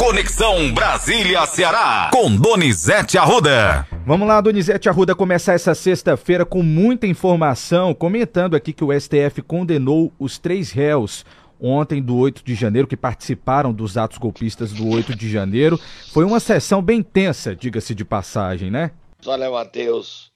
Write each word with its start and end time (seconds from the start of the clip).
Conexão 0.00 0.72
Brasília-Ceará, 0.72 2.08
com 2.10 2.34
Donizete 2.34 3.18
Arruda. 3.18 3.86
Vamos 4.06 4.26
lá, 4.26 4.40
Donizete 4.40 4.88
Arruda, 4.88 5.14
começar 5.14 5.52
essa 5.52 5.74
sexta-feira 5.74 6.46
com 6.46 6.62
muita 6.62 7.06
informação, 7.06 7.92
comentando 7.92 8.56
aqui 8.56 8.72
que 8.72 8.82
o 8.82 8.98
STF 8.98 9.42
condenou 9.46 10.10
os 10.18 10.38
três 10.38 10.72
réus 10.72 11.22
ontem 11.60 12.00
do 12.00 12.16
8 12.16 12.42
de 12.42 12.54
janeiro, 12.54 12.88
que 12.88 12.96
participaram 12.96 13.74
dos 13.74 13.98
atos 13.98 14.16
golpistas 14.16 14.72
do 14.72 14.88
8 14.88 15.14
de 15.14 15.30
janeiro. 15.30 15.78
Foi 16.14 16.24
uma 16.24 16.40
sessão 16.40 16.80
bem 16.80 17.02
tensa, 17.02 17.54
diga-se 17.54 17.94
de 17.94 18.04
passagem, 18.04 18.70
né? 18.70 18.92
Olha, 19.26 19.50
Matheus, 19.50 20.32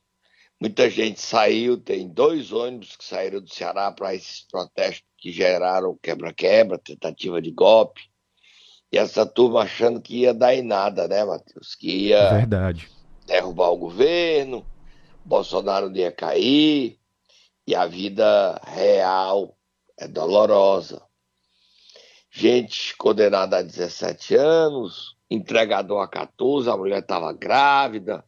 muita 0.60 0.90
gente 0.90 1.22
saiu, 1.22 1.78
tem 1.78 2.06
dois 2.06 2.52
ônibus 2.52 2.96
que 2.96 3.04
saíram 3.06 3.40
do 3.40 3.48
Ceará 3.48 3.90
para 3.90 4.14
esses 4.14 4.46
protestos 4.46 5.08
que 5.16 5.32
geraram 5.32 5.98
quebra-quebra, 6.02 6.78
tentativa 6.78 7.40
de 7.40 7.50
golpe. 7.50 8.02
E 8.94 8.96
essa 8.96 9.26
turma 9.26 9.62
achando 9.62 10.00
que 10.00 10.18
ia 10.18 10.32
dar 10.32 10.54
em 10.54 10.62
nada, 10.62 11.08
né, 11.08 11.24
Matheus? 11.24 11.74
Que 11.74 12.10
ia 12.10 12.30
Verdade. 12.30 12.88
derrubar 13.26 13.72
o 13.72 13.76
governo, 13.76 14.64
Bolsonaro 15.24 15.90
não 15.90 15.96
ia 15.96 16.12
cair, 16.12 16.96
e 17.66 17.74
a 17.74 17.86
vida 17.86 18.56
real 18.64 19.58
é 19.98 20.06
dolorosa. 20.06 21.02
Gente 22.30 22.96
condenada 22.96 23.56
a 23.58 23.62
17 23.62 24.36
anos, 24.36 25.16
entregador 25.28 26.00
a 26.00 26.06
14, 26.06 26.70
a 26.70 26.76
mulher 26.76 27.00
estava 27.00 27.32
grávida. 27.32 28.24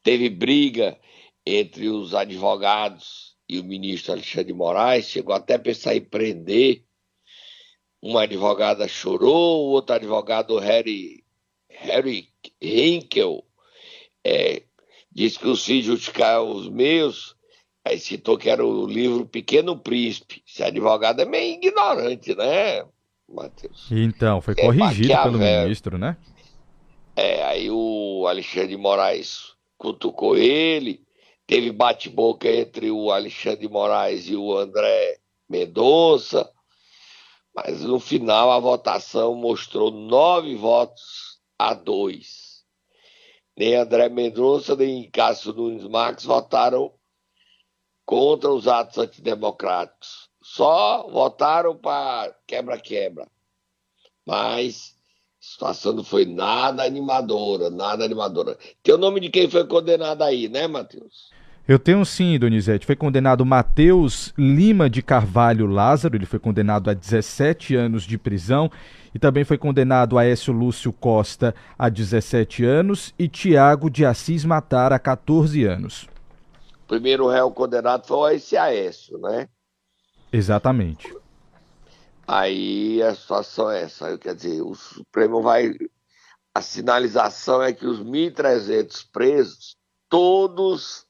Teve 0.00 0.30
briga 0.30 0.96
entre 1.44 1.88
os 1.88 2.14
advogados 2.14 3.36
e 3.48 3.58
o 3.58 3.64
ministro 3.64 4.12
Alexandre 4.12 4.52
de 4.52 4.54
Moraes, 4.54 5.06
chegou 5.06 5.34
até 5.34 5.54
a 5.54 5.58
pensar 5.58 5.96
em 5.96 6.00
prender. 6.00 6.84
Uma 8.02 8.24
advogada 8.24 8.88
chorou, 8.88 9.68
o 9.68 9.70
outro 9.70 9.94
advogado, 9.94 10.58
Harry, 10.58 11.22
Harry 11.68 12.28
Hinkel, 12.60 13.44
é, 14.24 14.62
disse 15.10 15.38
que 15.38 15.46
os 15.46 15.64
filhos 15.64 15.86
justificaram 15.86 16.50
os 16.50 16.68
meus, 16.68 17.36
aí 17.84 17.98
citou 17.98 18.36
que 18.36 18.50
era 18.50 18.66
o 18.66 18.86
livro 18.86 19.24
Pequeno 19.24 19.78
Príncipe. 19.78 20.42
Esse 20.46 20.64
advogado 20.64 21.20
é 21.20 21.24
meio 21.24 21.54
ignorante, 21.54 22.34
né, 22.34 22.84
Matheus? 23.28 23.86
Então, 23.90 24.40
foi 24.40 24.54
É 24.56 24.62
corrigido 24.62 25.22
pelo 25.22 25.38
ministro, 25.38 25.96
né? 25.96 26.16
É, 27.14 27.44
aí 27.44 27.70
o 27.70 28.26
Alexandre 28.26 28.68
de 28.68 28.76
Moraes 28.76 29.52
cutucou 29.76 30.36
ele, 30.36 31.02
teve 31.46 31.70
bate-boca 31.70 32.48
entre 32.48 32.90
o 32.90 33.10
Alexandre 33.10 33.60
de 33.60 33.68
Moraes 33.68 34.28
e 34.28 34.34
o 34.34 34.56
André 34.56 35.18
Mendonça, 35.48 36.50
mas 37.54 37.82
no 37.82 38.00
final 38.00 38.50
a 38.50 38.58
votação 38.58 39.34
mostrou 39.34 39.90
nove 39.90 40.56
votos 40.56 41.40
a 41.58 41.74
dois. 41.74 42.64
Nem 43.56 43.76
André 43.76 44.08
Mendonça 44.08 44.74
nem 44.74 45.10
Cássio 45.10 45.52
Nunes 45.52 45.86
Marques 45.86 46.24
votaram 46.24 46.92
contra 48.06 48.50
os 48.50 48.66
atos 48.66 48.98
antidemocráticos. 48.98 50.30
Só 50.42 51.08
votaram 51.10 51.76
para 51.76 52.34
quebra-quebra. 52.46 53.30
Mas 54.26 54.96
a 55.40 55.44
situação 55.44 55.92
não 55.92 56.04
foi 56.04 56.24
nada 56.24 56.84
animadora, 56.84 57.68
nada 57.68 58.04
animadora. 58.04 58.58
Tem 58.82 58.94
o 58.94 58.98
nome 58.98 59.20
de 59.20 59.30
quem 59.30 59.48
foi 59.48 59.66
condenado 59.66 60.22
aí, 60.22 60.48
né, 60.48 60.66
Matheus? 60.66 61.36
Eu 61.66 61.78
tenho 61.78 62.04
sim, 62.04 62.38
Donizete. 62.38 62.86
Foi 62.86 62.96
condenado 62.96 63.46
Matheus 63.46 64.34
Lima 64.36 64.90
de 64.90 65.00
Carvalho 65.00 65.66
Lázaro, 65.66 66.16
ele 66.16 66.26
foi 66.26 66.40
condenado 66.40 66.90
a 66.90 66.94
17 66.94 67.76
anos 67.76 68.02
de 68.02 68.18
prisão. 68.18 68.70
E 69.14 69.18
também 69.18 69.44
foi 69.44 69.58
condenado 69.58 70.18
Aécio 70.18 70.52
Lúcio 70.52 70.92
Costa 70.92 71.54
a 71.78 71.88
17 71.88 72.64
anos 72.64 73.14
e 73.18 73.28
Tiago 73.28 73.90
de 73.90 74.06
Assis 74.06 74.44
Matar 74.44 74.92
a 74.92 74.98
14 74.98 75.64
anos. 75.64 76.08
O 76.84 76.88
primeiro 76.88 77.28
réu 77.28 77.50
condenado 77.50 78.06
foi 78.06 78.36
esse 78.36 78.56
Aécio, 78.56 79.18
né? 79.18 79.48
Exatamente. 80.32 81.14
Aí 82.26 83.02
a 83.02 83.14
situação 83.14 83.70
é 83.70 83.82
essa. 83.82 84.16
Quer 84.16 84.34
dizer, 84.34 84.62
o 84.62 84.74
Supremo 84.74 85.42
vai. 85.42 85.74
A 86.54 86.60
sinalização 86.60 87.62
é 87.62 87.72
que 87.72 87.86
os 87.86 88.02
1.300 88.02 89.06
presos, 89.12 89.76
todos 90.08 91.06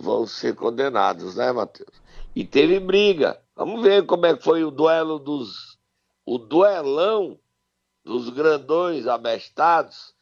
vão 0.00 0.26
ser 0.26 0.54
condenados, 0.54 1.36
né, 1.36 1.52
Matheus? 1.52 2.00
E 2.34 2.44
teve 2.44 2.80
briga. 2.80 3.38
Vamos 3.54 3.82
ver 3.82 4.06
como 4.06 4.26
é 4.26 4.34
que 4.34 4.42
foi 4.42 4.64
o 4.64 4.70
duelo 4.70 5.18
dos. 5.18 5.78
O 6.24 6.38
duelão 6.38 7.38
dos 8.04 8.28
grandões 8.30 9.06
abestados, 9.06 10.14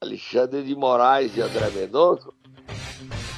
Alexandre 0.00 0.62
de 0.62 0.74
Moraes 0.74 1.36
e 1.36 1.40
André 1.40 1.70
Mendonça. 1.70 2.28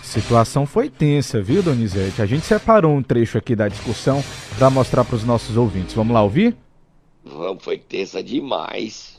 Situação 0.03 0.67
foi 0.67 0.89
tensa, 0.89 1.41
viu, 1.43 1.63
Donizete? 1.63 2.23
A 2.23 2.27
gente 2.27 2.45
separou 2.45 2.93
um 2.93 3.03
trecho 3.03 3.39
aqui 3.39 3.55
da 3.55 3.69
discussão 3.69 4.23
para 4.59 4.71
mostrar 4.71 5.05
para 5.05 5.17
os 5.17 5.25
nossos 5.25 5.57
ouvintes. 5.57 5.95
Vamos 5.95 6.15
lá 6.15 6.23
ouvir? 6.23 6.57
Vamos, 7.25 7.63
foi 7.63 7.79
tensa 7.79 8.23
demais. 8.23 9.18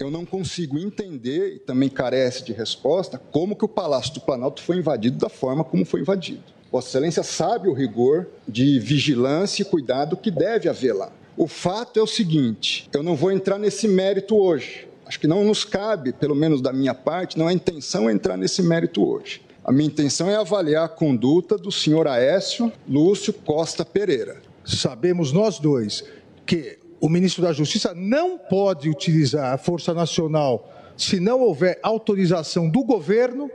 Eu 0.00 0.10
não 0.10 0.24
consigo 0.24 0.78
entender, 0.78 1.56
e 1.56 1.58
também 1.58 1.90
carece 1.90 2.42
de 2.42 2.54
resposta, 2.54 3.20
como 3.30 3.54
que 3.54 3.66
o 3.66 3.68
Palácio 3.68 4.14
do 4.14 4.20
Planalto 4.22 4.62
foi 4.62 4.78
invadido 4.78 5.18
da 5.18 5.28
forma 5.28 5.62
como 5.62 5.84
foi 5.84 6.00
invadido. 6.00 6.42
Vossa 6.72 6.88
Excelência 6.88 7.22
sabe 7.22 7.68
o 7.68 7.74
rigor 7.74 8.26
de 8.48 8.78
vigilância 8.78 9.60
e 9.60 9.66
cuidado 9.66 10.16
que 10.16 10.30
deve 10.30 10.70
haver 10.70 10.94
lá. 10.94 11.12
O 11.36 11.46
fato 11.46 12.00
é 12.00 12.02
o 12.02 12.06
seguinte: 12.06 12.88
eu 12.94 13.02
não 13.02 13.14
vou 13.14 13.30
entrar 13.30 13.58
nesse 13.58 13.86
mérito 13.86 14.38
hoje. 14.38 14.88
Acho 15.04 15.20
que 15.20 15.26
não 15.26 15.44
nos 15.44 15.64
cabe, 15.64 16.14
pelo 16.14 16.34
menos 16.34 16.62
da 16.62 16.72
minha 16.72 16.94
parte, 16.94 17.38
não 17.38 17.50
é 17.50 17.52
intenção 17.52 18.08
entrar 18.08 18.38
nesse 18.38 18.62
mérito 18.62 19.06
hoje. 19.06 19.42
A 19.62 19.70
minha 19.70 19.88
intenção 19.88 20.30
é 20.30 20.36
avaliar 20.36 20.86
a 20.86 20.88
conduta 20.88 21.58
do 21.58 21.70
senhor 21.70 22.08
Aécio 22.08 22.72
Lúcio 22.88 23.34
Costa 23.34 23.84
Pereira. 23.84 24.40
Sabemos 24.64 25.30
nós 25.30 25.58
dois 25.58 26.04
que 26.46 26.79
o 27.00 27.08
ministro 27.08 27.42
da 27.42 27.52
Justiça 27.52 27.94
não 27.94 28.36
pode 28.38 28.88
utilizar 28.88 29.52
a 29.52 29.58
Força 29.58 29.94
Nacional 29.94 30.70
se 30.96 31.18
não 31.18 31.40
houver 31.40 31.78
autorização 31.82 32.68
do 32.68 32.84
governo 32.84 33.50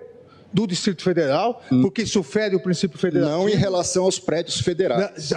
do 0.56 0.66
Distrito 0.66 1.04
Federal, 1.04 1.62
porque 1.82 2.04
isso 2.04 2.24
fere 2.24 2.56
o 2.56 2.60
princípio 2.62 2.98
federal. 2.98 3.30
Não 3.30 3.50
em 3.50 3.56
relação 3.56 4.06
aos 4.06 4.18
prédios 4.18 4.60
federais. 4.62 5.30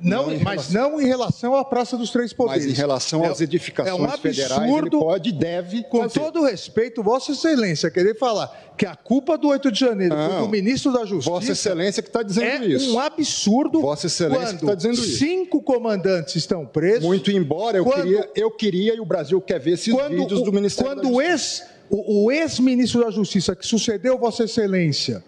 Não, 0.00 0.26
Não 0.26 0.38
mas 0.40 0.68
relação- 0.68 0.90
não 0.92 1.00
em 1.00 1.06
relação 1.06 1.56
à 1.56 1.64
Praça 1.64 1.96
dos 1.96 2.10
Três 2.10 2.32
Poderes. 2.34 2.64
Mas 2.66 2.72
em 2.72 2.76
relação 2.76 3.24
É- 3.24 3.28
às 3.28 3.40
edificações 3.40 3.98
é 3.98 4.02
um 4.02 4.08
federais, 4.18 4.60
ele 4.62 4.70
absurdo, 4.70 4.98
pode 4.98 5.30
e 5.30 5.32
deve 5.32 5.82
Com 5.84 6.02
fazer. 6.02 6.20
todo 6.20 6.42
respeito, 6.44 7.02
Vossa 7.02 7.32
Excelência, 7.32 7.90
querer 7.90 8.16
falar 8.18 8.74
que 8.76 8.84
a 8.84 8.94
culpa 8.94 9.38
do 9.38 9.48
8 9.48 9.72
de 9.72 9.80
janeiro 9.80 10.14
foi 10.14 10.28
Não. 10.28 10.42
do 10.42 10.48
ministro 10.48 10.92
da 10.92 11.04
Justiça. 11.06 11.30
Vossa 11.30 11.52
Excelência 11.52 12.02
que 12.02 12.08
está 12.10 12.22
dizendo 12.22 12.64
é 12.64 12.66
isso. 12.66 12.94
um 12.94 13.00
absurdo. 13.00 13.80
Vossa 13.80 14.06
Excelência 14.06 14.44
quando 14.46 14.58
que 14.58 14.64
está 14.64 14.74
dizendo 14.74 14.94
isso. 14.94 15.16
Cinco 15.18 15.62
comandantes 15.62 16.36
estão 16.36 16.66
presos. 16.66 17.02
Muito 17.04 17.30
embora 17.30 17.78
eu, 17.78 17.84
Quando- 17.84 18.02
queria, 18.02 18.30
eu 18.36 18.50
queria 18.50 18.94
e 18.94 19.00
o 19.00 19.04
Brasil 19.06 19.40
quer 19.40 19.58
ver 19.58 19.72
esses 19.72 19.92
quando 19.94 20.16
vídeos 20.16 20.40
o, 20.40 20.44
do 20.44 20.52
Ministério 20.52 20.90
quando 20.92 21.02
da 21.02 21.08
Justiça. 21.08 21.62
ex 21.62 21.71
o, 21.92 22.24
o 22.24 22.32
ex-ministro 22.32 23.04
da 23.04 23.10
Justiça 23.10 23.54
que 23.54 23.66
sucedeu 23.66 24.18
Vossa 24.18 24.44
Excelência 24.44 25.22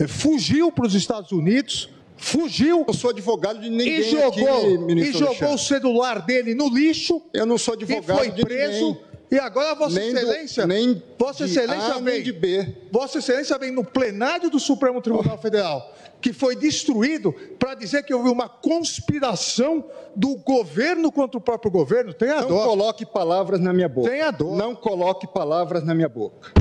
eh, 0.00 0.08
fugiu 0.08 0.72
para 0.72 0.84
os 0.86 0.94
Estados 0.94 1.30
Unidos, 1.30 1.88
fugiu 2.16 2.84
Eu 2.88 2.92
sou 2.92 3.10
advogado 3.10 3.60
de 3.60 3.70
ninguém 3.70 4.00
e 4.00 4.02
jogou 4.02 4.30
aqui, 4.30 4.94
e 4.94 5.12
jogou 5.12 5.54
o 5.54 5.58
celular 5.58 6.26
dele 6.26 6.56
no 6.56 6.68
lixo 6.68 7.22
Eu 7.32 7.46
não 7.46 7.56
sou 7.56 7.74
e 7.74 7.84
advogado 7.84 8.18
foi 8.18 8.30
de 8.32 8.42
preso. 8.42 8.86
ninguém. 8.86 9.07
E 9.30 9.38
agora 9.38 9.74
Vossa 9.74 9.98
Nem 10.00 10.12
do- 10.12 10.18
Excelência, 10.18 10.66
nem 10.66 11.02
Vossa 11.18 11.44
de 11.44 11.50
Excelência 11.50 11.92
A 11.92 11.94
nem 11.96 12.04
vem 12.04 12.22
de 12.22 12.32
B. 12.32 12.74
Vossa 12.90 13.18
Excelência 13.18 13.58
vem 13.58 13.70
no 13.70 13.84
plenário 13.84 14.48
do 14.48 14.58
Supremo 14.58 15.02
Tribunal 15.02 15.36
Federal, 15.36 15.94
que 16.20 16.32
foi 16.32 16.56
destruído 16.56 17.32
para 17.58 17.74
dizer 17.74 18.04
que 18.04 18.14
houve 18.14 18.30
uma 18.30 18.48
conspiração 18.48 19.84
do 20.16 20.34
governo 20.36 21.12
contra 21.12 21.36
o 21.36 21.40
próprio 21.42 21.70
governo. 21.70 22.14
Tenha 22.14 22.40
Não 22.40 22.48
dó. 22.48 22.64
coloque 22.64 23.04
palavras 23.04 23.60
na 23.60 23.72
minha 23.72 23.88
boca. 23.88 24.08
Tenha 24.10 24.30
dó. 24.30 24.56
Não 24.56 24.74
coloque 24.74 25.26
palavras 25.26 25.84
na 25.84 25.94
minha 25.94 26.08
boca. 26.08 26.52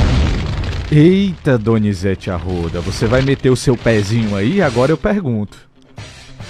Eita, 0.91 1.57
Donizete 1.57 2.29
Arruda, 2.29 2.79
você 2.81 3.05
vai 3.05 3.21
meter 3.21 3.49
o 3.49 3.55
seu 3.57 3.75
pezinho 3.77 4.35
aí? 4.35 4.61
Agora 4.61 4.91
eu 4.91 4.97
pergunto. 4.97 5.67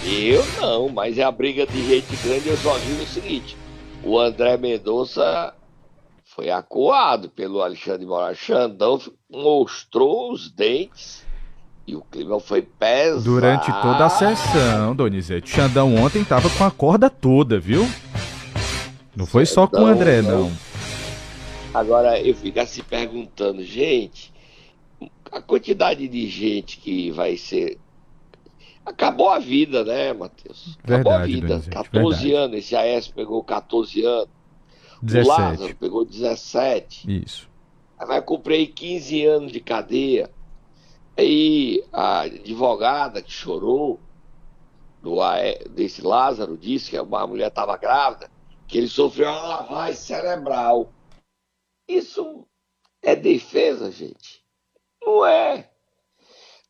Eu 0.06 0.44
não, 0.62 0.90
mas 0.90 1.18
é 1.18 1.24
a 1.24 1.31
briga 1.31 1.66
de 1.66 1.88
gente 1.88 2.16
grande. 2.24 2.48
Eu 2.50 2.58
só 2.58 2.74
vi 2.75 3.04
o 3.04 3.08
seguinte: 3.08 3.58
o 4.04 4.20
André 4.20 4.56
Mendonça 4.58 5.54
foi 6.38 6.51
acuado 6.51 7.31
pelo 7.31 7.63
Alexandre 7.63 8.01
de 8.01 8.06
Moraes. 8.06 8.38
Xandão 8.38 9.01
mostrou 9.28 10.31
os 10.31 10.51
dentes 10.51 11.25
e 11.88 11.95
o 11.95 12.01
clima 12.01 12.39
foi 12.39 12.62
pesado. 12.62 13.24
Durante 13.24 13.72
toda 13.81 14.06
a 14.06 14.10
sessão, 14.10 14.95
Donizete. 14.95 15.50
Xandão 15.50 15.95
ontem 15.95 16.24
tava 16.24 16.48
com 16.51 16.63
a 16.63 16.69
corda 16.69 17.10
toda, 17.10 17.60
viu? 17.60 17.88
Não 19.16 19.25
foi 19.25 19.48
só 19.48 19.66
com 19.66 19.81
o 19.81 19.86
André, 19.88 20.22
não. 20.22 20.51
Agora 21.74 22.22
eu 22.22 22.36
fico 22.36 22.60
assim 22.60 22.84
perguntando, 22.84 23.63
gente, 23.63 24.31
a 25.31 25.42
quantidade 25.42 26.07
de 26.07 26.30
gente 26.30 26.78
que 26.78 27.10
vai 27.10 27.36
ser. 27.36 27.80
Acabou 28.86 29.30
a 29.30 29.39
vida, 29.39 29.84
né, 29.84 30.13
Matheus? 30.13 30.78
Acabou 30.84 31.13
a 31.13 31.18
Verdade, 31.18 31.34
vida. 31.34 31.48
Donizete, 31.48 31.75
14 31.75 32.00
verdade. 32.00 32.34
anos, 32.36 32.57
esse 32.60 32.75
AS 32.75 33.07
pegou 33.07 33.44
14 33.44 34.06
anos. 34.06 34.37
17. 35.02 35.26
O 35.26 35.30
Lázaro 35.30 35.76
pegou 35.76 36.06
17. 36.06 37.24
Isso. 37.24 37.50
Aí 37.98 38.22
cumprir 38.22 38.68
15 38.74 39.26
anos 39.26 39.52
de 39.52 39.60
cadeia. 39.60 40.30
Aí 41.18 41.84
a 41.92 42.22
advogada 42.22 43.22
que 43.22 43.32
chorou 43.32 44.00
do, 45.02 45.18
desse 45.72 46.02
Lázaro 46.02 46.58
disse 46.58 46.92
que 46.92 47.00
uma 47.00 47.26
mulher 47.26 47.48
estava 47.48 47.76
grávida, 47.78 48.30
que 48.68 48.78
ele 48.78 48.88
sofreu 48.88 49.30
uma 49.30 49.48
lavagem 49.48 49.96
cerebral. 49.96 50.94
Isso 51.88 52.46
é 53.02 53.16
defesa, 53.16 53.92
gente? 53.92 54.44
Não 55.02 55.26
é. 55.26 55.72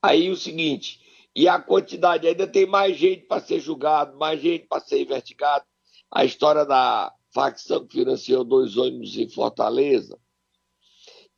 Aí 0.02 0.30
o 0.30 0.36
seguinte, 0.36 1.02
e 1.36 1.48
a 1.48 1.60
quantidade 1.60 2.28
ainda 2.28 2.48
tem 2.48 2.66
mais 2.66 2.96
gente 2.98 3.24
para 3.24 3.42
ser 3.42 3.60
julgado, 3.60 4.18
mais 4.18 4.40
gente 4.40 4.66
para 4.68 4.82
ser 4.82 5.02
investigado. 5.02 5.66
A 6.10 6.24
história 6.24 6.66
da 6.66 7.14
facção 7.38 7.86
que 7.86 8.00
financiou 8.00 8.44
dois 8.44 8.78
ônibus 8.78 9.16
em 9.16 9.30
Fortaleza. 9.30 10.19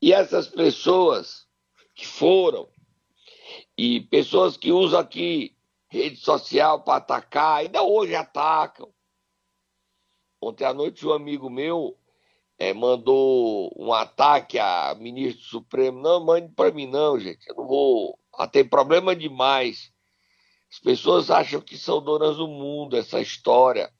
E 0.00 0.14
essas 0.14 0.48
pessoas 0.48 1.46
que 1.94 2.06
foram, 2.06 2.66
e 3.76 4.00
pessoas 4.00 4.56
que 4.56 4.72
usam 4.72 4.98
aqui 4.98 5.54
rede 5.90 6.16
social 6.16 6.82
para 6.82 6.96
atacar, 6.96 7.58
ainda 7.58 7.82
hoje 7.82 8.14
atacam. 8.14 8.90
Ontem 10.40 10.64
à 10.64 10.72
noite 10.72 11.06
um 11.06 11.12
amigo 11.12 11.50
meu 11.50 11.98
é, 12.58 12.72
mandou 12.72 13.70
um 13.76 13.92
ataque 13.92 14.58
a 14.58 14.94
ministro 14.94 15.44
Supremo. 15.44 16.00
Não, 16.00 16.24
mande 16.24 16.48
para 16.54 16.72
mim 16.72 16.86
não, 16.86 17.20
gente. 17.20 17.46
Eu 17.46 17.56
não 17.56 17.66
vou. 17.66 18.18
Ah, 18.38 18.48
tem 18.48 18.66
problema 18.66 19.14
demais. 19.14 19.92
As 20.72 20.78
pessoas 20.78 21.30
acham 21.30 21.60
que 21.60 21.76
são 21.76 22.02
donas 22.02 22.38
do 22.38 22.48
mundo, 22.48 22.96
essa 22.96 23.20
história. 23.20 23.92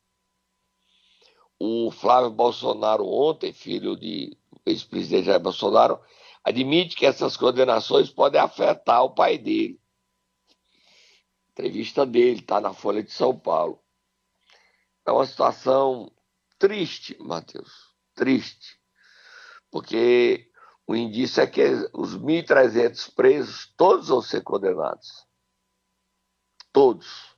O 1.62 1.91
Flávio 1.91 2.31
Bolsonaro 2.31 3.07
ontem, 3.07 3.53
filho 3.53 3.95
de 3.95 4.35
ex-presidente 4.65 5.27
Jair 5.27 5.39
Bolsonaro, 5.39 6.01
admite 6.43 6.97
que 6.97 7.05
essas 7.05 7.37
condenações 7.37 8.09
podem 8.09 8.41
afetar 8.41 9.05
o 9.05 9.15
pai 9.15 9.37
dele. 9.37 9.79
Entrevista 11.51 12.07
dele, 12.07 12.41
está 12.41 12.62
na 12.62 12.73
Folha 12.73 13.03
de 13.03 13.11
São 13.12 13.39
Paulo. 13.39 13.79
É 15.05 15.12
uma 15.12 15.27
situação 15.27 16.11
triste, 16.59 17.15
Matheus, 17.21 17.95
triste. 18.15 18.81
Porque 19.71 20.51
o 20.87 20.97
indício 20.97 21.43
é 21.43 21.47
que 21.47 21.63
os 21.93 22.17
1.300 22.17 23.15
presos, 23.15 23.73
todos 23.77 24.09
vão 24.09 24.23
ser 24.23 24.43
condenados. 24.43 25.27
Todos. 26.73 27.30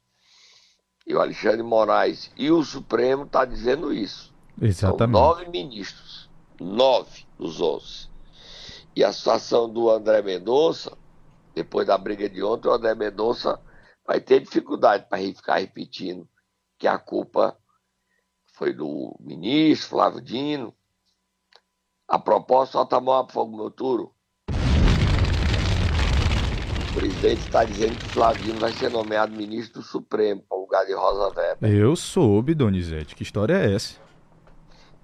E 1.07 1.15
o 1.15 1.21
Alexandre 1.21 1.63
Moraes 1.63 2.31
e 2.37 2.51
o 2.51 2.63
Supremo 2.63 3.25
está 3.25 3.45
dizendo 3.45 3.93
isso. 3.93 4.33
Exatamente. 4.61 5.17
São 5.17 5.29
nove 5.29 5.49
ministros. 5.49 6.31
Nove 6.61 7.27
dos 7.39 7.61
onze. 7.61 8.09
E 8.95 9.03
a 9.03 9.13
situação 9.13 9.69
do 9.69 9.91
André 9.91 10.23
Mendonça, 10.23 10.97
depois 11.55 11.87
da 11.87 11.99
briga 11.99 12.29
de 12.29 12.43
ontem, 12.43 12.69
o 12.69 12.73
André 12.73 12.95
Mendonça 12.95 13.61
vai 14.07 14.21
ter 14.21 14.41
dificuldade 14.41 15.07
para 15.09 15.19
ficar 15.19 15.59
repetindo 15.59 16.29
que 16.79 16.87
a 16.87 16.99
culpa 16.99 17.57
foi 18.53 18.73
do 18.73 19.17
ministro 19.19 19.89
Flávio 19.89 20.21
Dino. 20.21 20.75
A 22.07 22.19
proposta, 22.19 22.73
solta 22.73 22.97
a 22.97 23.01
mão 23.01 23.25
para 23.25 23.33
fogo 23.33 23.57
noturno. 23.57 24.15
O 26.91 26.95
presidente 26.95 27.41
está 27.41 27.65
dizendo 27.65 27.97
que 27.97 28.09
Flávio 28.09 28.43
Dino 28.43 28.61
vai 28.61 28.73
ser 28.73 28.91
nomeado 28.91 29.35
ministro 29.35 29.81
do 29.81 29.87
Supremo, 29.87 30.45
lugar 30.73 30.87
de 30.87 30.95
Rosa 30.95 31.29
Weber. 31.39 31.71
Eu 31.71 31.95
soube, 31.95 32.55
Donizete. 32.55 33.15
Que 33.15 33.23
história 33.23 33.55
é 33.55 33.75
essa? 33.75 34.01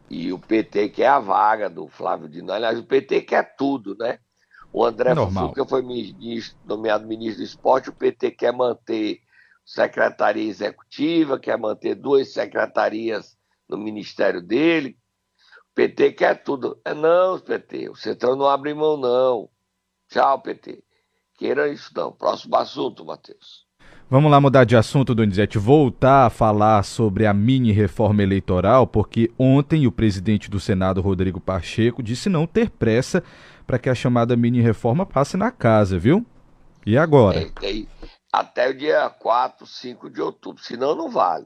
E 0.09 0.33
o 0.33 0.39
PT 0.39 0.89
quer 0.89 1.09
a 1.09 1.19
vaga 1.19 1.69
do 1.69 1.87
Flávio 1.87 2.29
Dino. 2.29 2.51
Aliás, 2.51 2.79
o 2.79 2.85
PT 2.85 3.21
quer 3.23 3.55
tudo, 3.57 3.95
né? 3.99 4.19
O 4.73 4.85
André 4.85 5.13
Normal. 5.13 5.49
Fufuca 5.49 5.67
foi 5.67 5.83
ministro, 5.83 6.59
nomeado 6.65 7.07
ministro 7.07 7.43
do 7.43 7.47
esporte, 7.47 7.91
o 7.91 7.93
PT 7.93 8.31
quer 8.31 8.53
manter 8.53 9.21
secretaria 9.65 10.49
executiva, 10.49 11.39
quer 11.39 11.59
manter 11.59 11.95
duas 11.95 12.33
secretarias 12.33 13.37
no 13.69 13.77
ministério 13.77 14.41
dele. 14.41 14.97
O 15.71 15.75
PT 15.75 16.13
quer 16.13 16.43
tudo. 16.43 16.81
É 16.85 16.95
não, 16.95 17.39
PT, 17.39 17.91
o 17.91 17.95
Centrão 17.95 18.35
não 18.35 18.47
abre 18.47 18.73
mão, 18.73 18.97
não. 18.97 19.51
Tchau, 20.09 20.41
PT. 20.41 20.83
Queira 21.37 21.69
isso 21.69 21.93
não. 21.95 22.11
Próximo 22.11 22.57
assunto, 22.57 23.05
Matheus. 23.05 23.68
Vamos 24.11 24.31
lá 24.31 24.41
mudar 24.41 24.65
de 24.65 24.75
assunto, 24.75 25.15
Donizete, 25.15 25.59
voltar 25.59 26.25
a 26.25 26.31
falar 26.31 26.83
sobre 26.83 27.27
a 27.27 27.35
mini 27.35 27.73
reforma 27.73 28.23
eleitoral, 28.23 28.87
porque 28.87 29.31
ontem 29.39 29.87
o 29.87 29.93
presidente 29.93 30.51
do 30.51 30.59
Senado, 30.59 31.03
Rodrigo 31.03 31.39
Pacheco, 31.39 32.03
disse 32.03 32.31
não 32.31 32.47
ter 32.47 32.71
pressa 32.71 33.23
para 33.67 33.79
que 33.79 33.91
a 33.91 33.95
chamada 33.95 34.35
mini 34.35 34.63
reforma 34.63 35.05
passe 35.05 35.37
na 35.37 35.51
casa, 35.51 35.99
viu? 35.99 36.25
E 36.87 36.97
agora? 36.97 37.39
É, 37.39 37.51
tem 37.51 37.87
até 38.33 38.71
o 38.71 38.75
dia 38.75 39.11
4, 39.11 39.67
5 39.67 40.09
de 40.09 40.23
outubro, 40.23 40.63
senão 40.63 40.95
não 40.95 41.11
vale. 41.11 41.45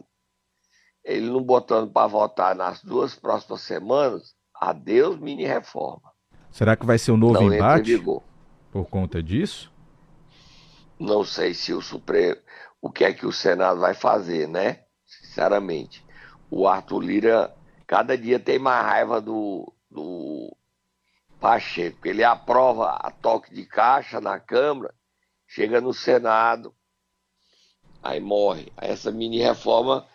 Ele 1.04 1.30
não 1.30 1.42
botando 1.42 1.90
para 1.90 2.06
votar 2.06 2.54
nas 2.54 2.80
duas 2.80 3.16
próximas 3.16 3.62
semanas, 3.62 4.36
adeus 4.54 5.18
mini 5.18 5.44
reforma. 5.44 6.12
Será 6.52 6.76
que 6.76 6.86
vai 6.86 6.96
ser 6.96 7.10
um 7.10 7.16
novo 7.16 7.34
não 7.34 7.52
embate 7.52 8.00
por 8.70 8.84
conta 8.84 9.20
disso? 9.20 9.71
Não 11.02 11.24
sei 11.24 11.52
se 11.52 11.72
o 11.72 11.82
Supremo, 11.82 12.40
o 12.80 12.88
que 12.88 13.04
é 13.04 13.12
que 13.12 13.26
o 13.26 13.32
Senado 13.32 13.80
vai 13.80 13.92
fazer, 13.92 14.46
né? 14.46 14.84
Sinceramente. 15.04 16.06
O 16.48 16.68
Arthur 16.68 17.00
Lira, 17.00 17.52
cada 17.88 18.16
dia 18.16 18.38
tem 18.38 18.56
mais 18.56 18.86
raiva 18.86 19.20
do, 19.20 19.74
do 19.90 20.56
Pacheco. 21.40 22.06
Ele 22.06 22.22
aprova 22.22 22.90
a 22.90 23.10
toque 23.10 23.52
de 23.52 23.66
caixa 23.66 24.20
na 24.20 24.38
Câmara, 24.38 24.94
chega 25.44 25.80
no 25.80 25.92
Senado, 25.92 26.72
aí 28.00 28.20
morre. 28.20 28.72
Essa 28.76 29.10
mini 29.10 29.38
reforma 29.38 30.06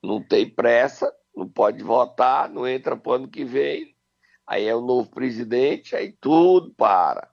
não 0.00 0.22
tem 0.22 0.48
pressa, 0.48 1.12
não 1.34 1.48
pode 1.48 1.82
votar, 1.82 2.48
não 2.48 2.64
entra 2.64 2.96
para 2.96 3.10
o 3.10 3.14
ano 3.14 3.28
que 3.28 3.44
vem. 3.44 3.92
Aí 4.46 4.68
é 4.68 4.74
o 4.74 4.80
novo 4.80 5.10
presidente, 5.10 5.96
aí 5.96 6.12
tudo 6.12 6.72
para. 6.74 7.28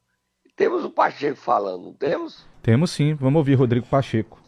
Temos 0.55 0.83
o 0.83 0.89
Pacheco 0.89 1.35
falando, 1.35 1.83
não 1.83 1.93
temos? 1.93 2.47
Temos 2.65 2.89
sim, 2.89 3.13
vamos 3.13 3.37
ouvir 3.37 3.53
Rodrigo 3.53 3.85
Pacheco. 3.85 4.41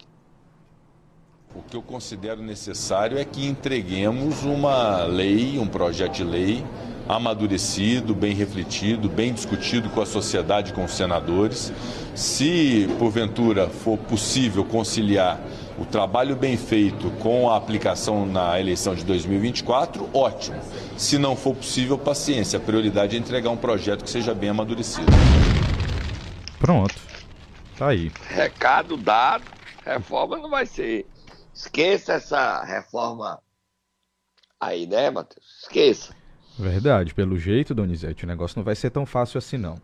O 1.53 1.61
que 1.61 1.77
eu 1.77 1.83
considero 1.83 2.41
necessário 2.41 3.15
é 3.15 3.23
que 3.23 3.45
entreguemos 3.45 4.43
uma 4.43 5.03
lei, 5.03 5.59
um 5.59 5.67
projeto 5.67 6.15
de 6.15 6.23
lei 6.23 6.65
amadurecido, 7.07 8.15
bem 8.15 8.33
refletido, 8.33 9.07
bem 9.07 9.31
discutido 9.31 9.87
com 9.91 10.01
a 10.01 10.05
sociedade, 10.07 10.73
com 10.73 10.83
os 10.83 10.93
senadores. 10.93 11.71
Se 12.15 12.89
porventura 12.97 13.69
for 13.69 13.99
possível 13.99 14.65
conciliar 14.65 15.39
o 15.77 15.85
trabalho 15.85 16.35
bem 16.35 16.57
feito 16.57 17.11
com 17.19 17.51
a 17.51 17.55
aplicação 17.55 18.25
na 18.25 18.59
eleição 18.59 18.95
de 18.95 19.05
2024, 19.05 20.09
ótimo. 20.11 20.57
Se 20.97 21.19
não 21.19 21.35
for 21.35 21.55
possível, 21.55 21.99
paciência. 21.99 22.57
A 22.57 22.59
prioridade 22.59 23.15
é 23.15 23.19
entregar 23.19 23.51
um 23.51 23.57
projeto 23.57 24.03
que 24.03 24.09
seja 24.09 24.33
bem 24.33 24.49
amadurecido. 24.49 25.05
Pronto. 26.57 27.06
Tá 27.77 27.89
aí. 27.89 28.11
Recado 28.29 28.97
dado, 28.97 29.45
reforma 29.85 30.37
não 30.37 30.49
vai 30.49 30.65
ser. 30.65 31.05
Esqueça 31.53 32.13
essa 32.13 32.63
reforma 32.63 33.39
aí, 34.59 34.87
né, 34.87 35.11
Matheus? 35.11 35.61
Esqueça. 35.61 36.15
Verdade, 36.57 37.13
pelo 37.13 37.37
jeito, 37.37 37.75
Donizete, 37.75 38.23
o 38.23 38.27
negócio 38.27 38.57
não 38.57 38.63
vai 38.63 38.75
ser 38.75 38.89
tão 38.89 39.05
fácil 39.05 39.37
assim, 39.37 39.57
não. 39.57 39.79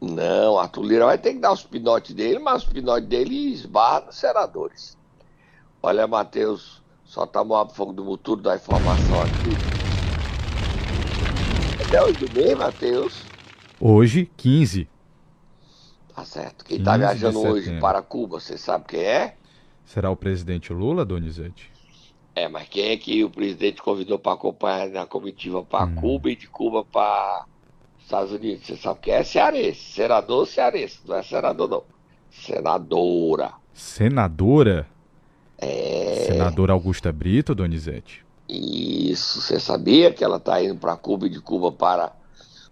Não, 0.00 0.58
Arthur 0.58 0.84
Lira 0.84 1.06
vai 1.06 1.16
ter 1.16 1.32
que 1.32 1.40
dar 1.40 1.52
os 1.52 1.64
pinotes 1.64 2.14
dele, 2.14 2.38
mas 2.38 2.62
os 2.62 2.68
pinotes 2.68 3.08
dele 3.08 3.52
esbarra 3.52 4.06
nos 4.06 4.16
senadores. 4.16 4.96
Olha, 5.82 6.06
Matheus, 6.06 6.82
só 7.02 7.26
tá 7.26 7.42
moado 7.42 7.72
fogo 7.72 7.94
do 7.94 8.04
futuro 8.04 8.42
da 8.42 8.56
informação 8.56 9.22
aqui. 9.22 9.56
Até 11.86 12.04
hoje 12.04 12.26
mesmo, 12.34 12.58
Matheus. 12.58 13.24
Hoje, 13.80 14.30
15. 14.36 14.88
Tá 16.18 16.24
certo. 16.24 16.64
Quem 16.64 16.82
tá 16.82 16.98
15 16.98 16.98
de 16.98 17.20
viajando 17.20 17.40
hoje 17.46 17.78
para 17.78 18.02
Cuba, 18.02 18.40
você 18.40 18.58
sabe 18.58 18.86
quem 18.88 19.00
é? 19.00 19.36
Será 19.84 20.10
o 20.10 20.16
presidente 20.16 20.72
Lula, 20.72 21.04
Donizete? 21.04 21.70
É, 22.34 22.48
mas 22.48 22.68
quem 22.68 22.90
é 22.90 22.96
que 22.96 23.22
o 23.22 23.30
presidente 23.30 23.80
convidou 23.80 24.18
para 24.18 24.32
acompanhar 24.32 24.88
na 24.88 25.06
comitiva 25.06 25.62
para 25.62 25.86
Cuba 25.94 26.30
e 26.30 26.34
de 26.34 26.48
Cuba 26.48 26.84
para 26.84 27.44
Estados 28.00 28.32
Unidos? 28.32 28.66
Você 28.66 28.76
sabe 28.76 28.98
quem 29.00 29.14
é 29.14 29.22
cearense, 29.22 29.92
senador 29.92 30.44
cearense, 30.48 30.98
não 31.06 31.14
é 31.14 31.22
senador 31.22 31.68
não, 31.68 31.84
senadora. 32.30 33.52
Senadora? 33.72 34.88
É, 35.56 36.24
Senadora 36.26 36.72
Augusta 36.72 37.12
Brito, 37.12 37.54
Donizete? 37.54 38.26
isso, 38.48 39.40
você 39.40 39.60
sabia 39.60 40.12
que 40.12 40.24
ela 40.24 40.38
está 40.38 40.60
indo 40.60 40.74
para 40.74 40.96
Cuba 40.96 41.26
e 41.26 41.30
de 41.30 41.40
Cuba 41.40 41.70
para 41.70 42.12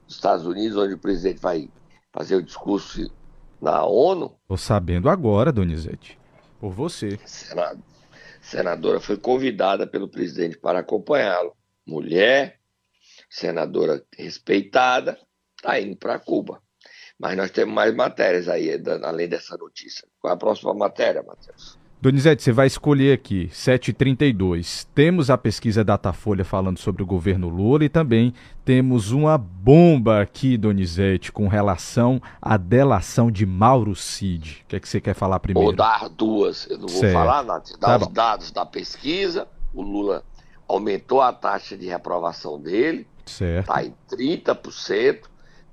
os 0.09 0.17
Estados 0.17 0.45
Unidos, 0.47 0.77
onde 0.77 0.95
o 0.95 0.99
presidente 0.99 1.39
vai 1.41 1.69
fazer 2.13 2.35
o 2.35 2.43
discurso 2.43 3.09
na 3.61 3.85
ONU? 3.85 4.39
Tô 4.49 4.57
sabendo 4.57 5.09
agora, 5.09 5.53
Donizete. 5.53 6.19
Por 6.61 6.71
você. 6.71 7.19
Senado. 7.25 7.83
Senadora 8.41 9.01
foi 9.01 9.17
convidada 9.17 9.87
pelo 9.87 10.09
presidente 10.09 10.57
para 10.57 10.79
acompanhá-lo. 10.79 11.57
Mulher, 11.85 12.61
senadora 13.29 14.05
respeitada, 14.17 15.19
está 15.57 15.81
indo 15.81 15.97
para 15.97 16.19
Cuba. 16.19 16.63
Mas 17.19 17.37
nós 17.37 17.51
temos 17.51 17.75
mais 17.75 17.95
matérias 17.95 18.49
aí, 18.49 18.71
além 19.03 19.29
dessa 19.29 19.57
notícia. 19.57 20.07
Qual 20.21 20.31
é 20.31 20.35
a 20.35 20.39
próxima 20.39 20.75
matéria, 20.75 21.23
Matheus? 21.23 21.79
Donizete, 22.01 22.43
você 22.43 22.53
vai 22.53 22.67
escolher 22.67 23.15
aqui, 23.15 23.49
732. 23.51 24.87
Temos 24.95 25.31
a 25.31 25.39
pesquisa 25.39 25.83
Datafolha 25.83 26.45
falando 26.45 26.79
sobre 26.79 27.03
o 27.03 27.07
governo 27.07 27.49
Lula 27.49 27.85
e 27.85 27.89
também 27.89 28.35
temos 28.67 29.13
uma 29.13 29.39
bomba 29.39 30.21
aqui, 30.21 30.59
Donizete, 30.59 31.33
com 31.33 31.49
relação 31.49 32.21
à 32.41 32.59
delação 32.59 33.31
de 33.31 33.47
Mauro 33.47 33.97
Cid. 33.97 34.63
O 34.65 34.69
que 34.69 34.77
é 34.77 34.81
que 34.81 34.89
você 34.89 35.01
quer 35.01 35.15
falar 35.15 35.41
primeiro? 35.41 35.69
Vou 35.69 35.77
dar 35.77 36.09
duas. 36.11 36.69
Eu 36.69 36.79
não 36.79 36.87
vou 36.87 37.01
certo. 37.01 37.15
falar 37.15 37.43
nada. 37.43 37.65
Dar 37.81 37.89
tá 37.89 37.97
os 37.97 38.07
bom. 38.07 38.13
dados 38.13 38.51
da 38.51 38.67
pesquisa. 38.67 39.49
O 39.73 39.81
Lula 39.81 40.23
aumentou 40.69 41.23
a 41.23 41.33
taxa 41.33 41.79
de 41.79 41.87
reprovação 41.87 42.61
dele. 42.61 43.07
Certo. 43.25 43.71
Está 43.71 43.83
em 43.83 43.95
30%, 44.13 45.23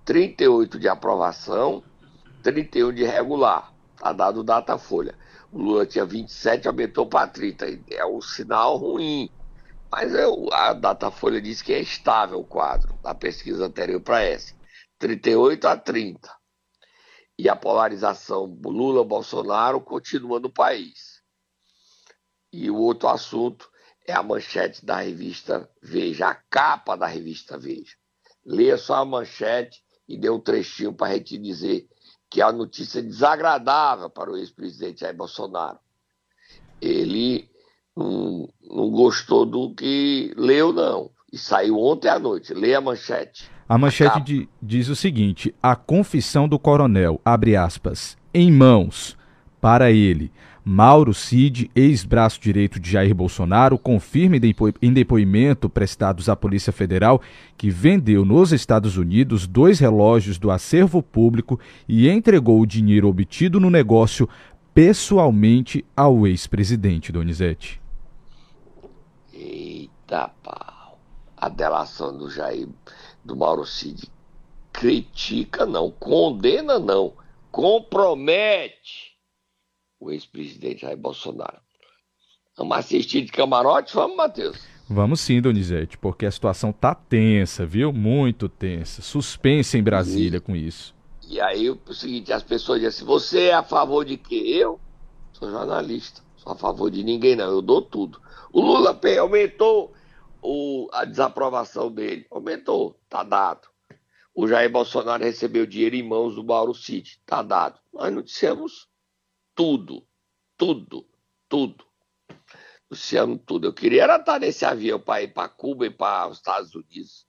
38% 0.06 0.80
de 0.80 0.88
aprovação, 0.88 1.84
31% 2.42 2.94
de 2.94 3.04
regular. 3.04 3.74
Está 3.98 4.14
dado 4.14 4.40
o 4.40 4.44
Datafolha. 4.44 5.16
O 5.54 5.60
Lula 5.60 5.86
tinha 5.86 6.04
27, 6.04 6.68
aumentou 6.68 7.06
para 7.06 7.28
30. 7.28 7.80
É 7.92 8.04
um 8.04 8.20
sinal 8.20 8.76
ruim. 8.76 9.30
Mas 9.92 10.12
eu, 10.16 10.52
a 10.52 10.74
Datafolha 10.74 11.40
diz 11.40 11.62
que 11.62 11.72
é 11.72 11.80
estável 11.80 12.40
o 12.40 12.44
quadro 12.44 12.98
da 13.04 13.14
pesquisa 13.14 13.64
anterior 13.64 14.02
para 14.02 14.24
essa. 14.24 14.56
38 14.98 15.68
a 15.68 15.78
30. 15.78 16.36
E 17.38 17.48
a 17.48 17.56
polarização 17.56 18.60
Lula-Bolsonaro 18.66 19.80
continua 19.80 20.40
no 20.40 20.50
país. 20.50 21.22
E 22.52 22.72
o 22.72 22.78
outro 22.78 23.08
assunto 23.08 23.70
é 24.08 24.14
a 24.14 24.24
manchete 24.24 24.84
da 24.84 25.02
revista 25.02 25.70
Veja, 25.80 26.30
a 26.30 26.36
capa 26.36 26.96
da 26.96 27.06
revista 27.06 27.60
Veja. 27.60 27.96
Leia 28.44 28.78
só 28.78 28.96
a 28.96 29.06
manchete 29.06 29.84
e 30.08 30.18
dê 30.18 30.32
um 30.32 30.40
trechinho 30.40 30.96
para 30.96 31.12
a 31.12 31.14
gente 31.14 31.38
dizer 31.38 31.88
que 32.34 32.42
é 32.42 32.44
a 32.44 32.52
notícia 32.52 33.00
desagradável 33.00 34.10
para 34.10 34.32
o 34.32 34.36
ex-presidente 34.36 35.02
Jair 35.02 35.16
Bolsonaro. 35.16 35.78
Ele 36.82 37.48
não, 37.96 38.50
não, 38.60 38.90
gostou 38.90 39.46
do 39.46 39.72
que 39.76 40.34
leu, 40.36 40.74
não. 40.74 41.12
E 41.32 41.38
saiu 41.38 41.78
ontem 41.78 42.10
à 42.10 42.18
noite. 42.18 42.52
Leia 42.52 42.80
a 42.80 42.82
manchete. 42.82 43.48
A 43.70 43.78
manchete 43.78 44.20
de, 44.22 44.50
diz 44.60 44.90
o 44.90 44.96
seguinte: 44.96 45.54
a 45.62 45.76
confissão 45.76 46.48
do 46.48 46.58
coronel, 46.58 47.22
abre 47.24 47.56
aspas, 47.56 48.18
em 48.34 48.52
mãos, 48.52 49.16
para 49.62 49.92
ele. 49.92 50.32
Mauro 50.66 51.14
Cid, 51.14 51.70
ex-braço 51.76 52.40
direito 52.40 52.80
de 52.80 52.90
Jair 52.90 53.14
Bolsonaro, 53.14 53.78
confirma 53.78 54.38
em 54.82 54.94
depoimento 54.94 55.70
prestados 55.70 56.30
à 56.30 56.38
Polícia 56.38 56.72
Federal 56.72 57.22
que 57.58 57.70
vendeu 57.70 58.24
nos 58.24 58.54
Estados 58.54 58.96
Unidos 58.96 59.46
dois 59.46 59.80
relógios 59.80 60.38
do 60.38 60.50
acervo 60.50 61.04
público 61.04 61.60
e 61.88 62.10
entregou 62.10 62.62
o 62.62 62.66
dinheiro 62.66 63.10
obtido 63.10 63.60
no 63.60 63.70
negócio 63.70 64.30
pessoalmente 64.74 65.84
ao 65.96 66.26
ex-presidente 66.26 67.12
Donizete. 67.12 67.82
Eita 69.34 70.32
pau. 70.42 70.98
A 71.36 71.50
delação 71.50 72.18
do 72.18 72.30
Jair, 72.30 72.70
do 73.26 73.36
Mauro 73.36 73.66
Cid, 73.66 74.10
critica 74.72 75.66
não, 75.66 75.92
condena 75.92 76.80
não, 76.80 77.12
compromete 77.52 79.13
o 80.04 80.12
ex-presidente 80.12 80.82
Jair 80.82 80.98
Bolsonaro. 80.98 81.60
Vamos 82.58 82.78
assistir 82.78 83.22
de 83.22 83.32
camarote? 83.32 83.94
Vamos, 83.96 84.16
Matheus? 84.16 84.58
Vamos 84.88 85.22
sim, 85.22 85.42
Donizete, 85.42 85.98
porque 85.98 86.26
a 86.26 86.32
situação 86.32 86.72
tá 86.72 86.94
tensa, 86.94 87.66
viu? 87.66 87.92
Muito 87.92 88.50
tensa. 88.50 89.02
Suspense 89.02 89.78
em 89.78 89.84
Brasília 89.84 90.38
e, 90.38 90.42
com 90.42 90.56
isso. 90.56 90.94
E 91.28 91.40
aí, 91.40 91.70
o 91.70 91.80
seguinte, 91.94 92.34
as 92.34 92.44
pessoas 92.44 92.80
dizem 92.80 92.90
assim, 92.90 93.06
você 93.06 93.46
é 93.46 93.54
a 93.54 93.64
favor 93.64 94.06
de 94.06 94.18
quê? 94.18 94.36
Eu 94.36 94.80
sou 95.32 95.50
jornalista, 95.50 96.22
sou 96.36 96.52
a 96.52 96.56
favor 96.56 96.92
de 96.92 97.04
ninguém 97.04 97.36
não, 97.36 97.50
eu 97.50 97.62
dou 97.62 97.82
tudo. 97.82 98.22
O 98.52 98.62
Lula 98.62 99.00
aumentou 99.20 99.94
o, 100.42 100.90
a 100.92 101.06
desaprovação 101.06 101.92
dele, 101.92 102.28
aumentou, 102.30 103.00
tá 103.10 103.24
dado. 103.24 103.68
O 104.36 104.48
Jair 104.48 104.70
Bolsonaro 104.70 105.24
recebeu 105.24 105.66
dinheiro 105.66 105.96
em 105.96 106.08
mãos 106.08 106.36
do 106.36 106.44
Mauro 106.44 106.74
Cid, 106.74 107.20
tá 107.26 107.42
dado. 107.42 107.80
Nós 107.94 108.14
não 108.14 108.22
dissemos 108.22 108.88
tudo, 109.56 110.06
tudo, 110.58 111.06
tudo. 111.48 111.86
Luciano, 112.90 113.38
tudo. 113.38 113.68
Eu 113.68 113.74
queria 113.74 114.04
era 114.04 114.18
estar 114.18 114.40
nesse 114.40 114.66
avião 114.66 115.00
para 115.00 115.24
ir 115.24 115.34
para 115.34 115.50
Cuba 115.50 115.86
e 115.86 115.90
para 115.90 116.28
os 116.28 116.38
Estados 116.38 116.76
Unidos. 116.76 117.26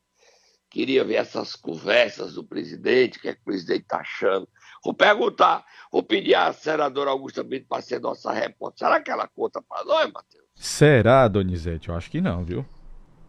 Queria 0.71 1.05
ver 1.05 1.15
essas 1.15 1.55
conversas 1.55 2.35
do 2.35 2.45
presidente, 2.45 3.19
o 3.19 3.21
que, 3.21 3.29
é 3.29 3.35
que 3.35 3.41
o 3.41 3.45
presidente 3.45 3.83
está 3.83 3.99
achando. 3.99 4.49
Vou 4.85 4.93
perguntar, 4.93 5.65
vou 5.91 6.03
pedir 6.03 6.35
à 6.35 6.53
senadora 6.53 7.11
Augusta 7.11 7.45
Brito 7.45 7.67
para 7.69 7.81
ser 7.81 8.01
nossa 8.01 8.33
repórter. 8.33 8.87
Será 8.87 9.01
que 9.01 9.11
ela 9.11 9.29
conta 9.29 9.63
para 9.63 9.85
nós, 9.85 10.13
Matheus? 10.13 10.45
Será, 10.55 11.29
Donizete? 11.29 11.89
Eu 11.89 11.95
acho 11.95 12.11
que 12.11 12.21
não, 12.21 12.45
viu? 12.45 12.67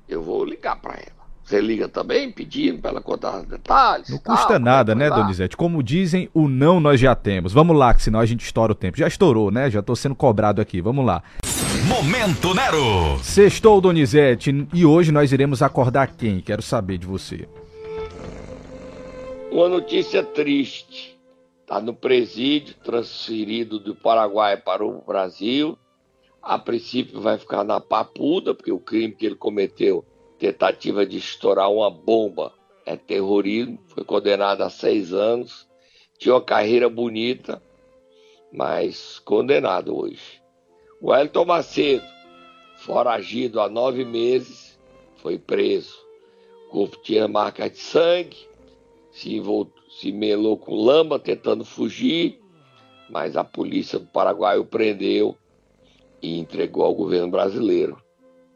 Eu 0.09 0.23
vou 0.23 0.43
ligar 0.43 0.81
para 0.81 0.95
ela. 0.95 1.24
Você 1.45 1.61
liga 1.61 1.87
também 1.87 2.31
pedindo 2.31 2.79
para 2.79 2.89
ela 2.89 3.01
contar 3.01 3.41
os 3.41 3.45
detalhes? 3.45 4.09
Não 4.09 4.17
custa 4.17 4.47
tal, 4.47 4.59
nada, 4.59 4.95
né, 4.95 5.11
Donizete? 5.11 5.55
Como 5.55 5.83
dizem, 5.83 6.27
o 6.33 6.47
não 6.47 6.79
nós 6.79 6.99
já 6.99 7.13
temos. 7.13 7.53
Vamos 7.53 7.77
lá, 7.77 7.93
que 7.93 8.01
senão 8.01 8.19
a 8.19 8.25
gente 8.25 8.43
estoura 8.43 8.71
o 8.71 8.75
tempo. 8.75 8.97
Já 8.97 9.07
estourou, 9.07 9.51
né? 9.51 9.69
Já 9.69 9.81
estou 9.81 9.95
sendo 9.95 10.15
cobrado 10.15 10.59
aqui. 10.59 10.81
Vamos 10.81 11.05
lá. 11.05 11.21
Momento 11.87 12.51
Nero. 12.55 13.19
Sextou, 13.21 13.79
Donizete, 13.79 14.67
e 14.73 14.83
hoje 14.87 15.11
nós 15.11 15.31
iremos 15.31 15.61
acordar 15.61 16.07
quem? 16.07 16.39
Quero 16.39 16.63
saber 16.63 16.97
de 16.97 17.05
você. 17.05 17.47
Uma 19.51 19.69
notícia 19.69 20.23
triste. 20.23 21.15
Está 21.61 21.79
no 21.79 21.93
presídio, 21.93 22.73
transferido 22.83 23.79
do 23.79 23.93
Paraguai 23.93 24.57
para 24.57 24.83
o 24.83 25.03
Brasil. 25.05 25.77
A 26.41 26.57
princípio 26.57 27.21
vai 27.21 27.37
ficar 27.37 27.63
na 27.63 27.79
papuda, 27.79 28.55
porque 28.55 28.71
o 28.71 28.79
crime 28.79 29.13
que 29.13 29.27
ele 29.27 29.35
cometeu 29.35 30.03
tentativa 30.39 31.05
de 31.05 31.17
estourar 31.17 31.71
uma 31.71 31.89
bomba. 31.89 32.53
É 32.85 32.95
terrorismo, 32.95 33.79
foi 33.87 34.03
condenado 34.03 34.61
a 34.61 34.69
seis 34.69 35.11
anos, 35.11 35.67
tinha 36.19 36.35
uma 36.35 36.41
carreira 36.41 36.87
bonita, 36.87 37.61
mas 38.51 39.19
condenado 39.19 39.97
hoje. 39.97 40.41
O 41.01 41.13
Elton 41.13 41.45
Macedo, 41.45 42.05
foragido 42.77 43.59
há 43.59 43.67
nove 43.67 44.05
meses, 44.05 44.79
foi 45.17 45.39
preso. 45.39 45.97
O 46.67 46.71
corpo 46.71 46.97
tinha 47.01 47.27
marca 47.27 47.69
de 47.69 47.79
sangue, 47.79 48.47
se, 49.11 49.39
voltou, 49.39 49.83
se 49.89 50.11
melou 50.11 50.57
com 50.57 50.75
lama 50.75 51.17
tentando 51.17 51.65
fugir, 51.65 52.39
mas 53.09 53.35
a 53.35 53.43
polícia 53.43 53.97
do 53.97 54.07
Paraguai 54.07 54.59
o 54.59 54.65
prendeu 54.65 55.37
e 56.21 56.37
entregou 56.37 56.83
ao 56.83 56.93
governo 56.93 57.29
brasileiro. 57.29 58.01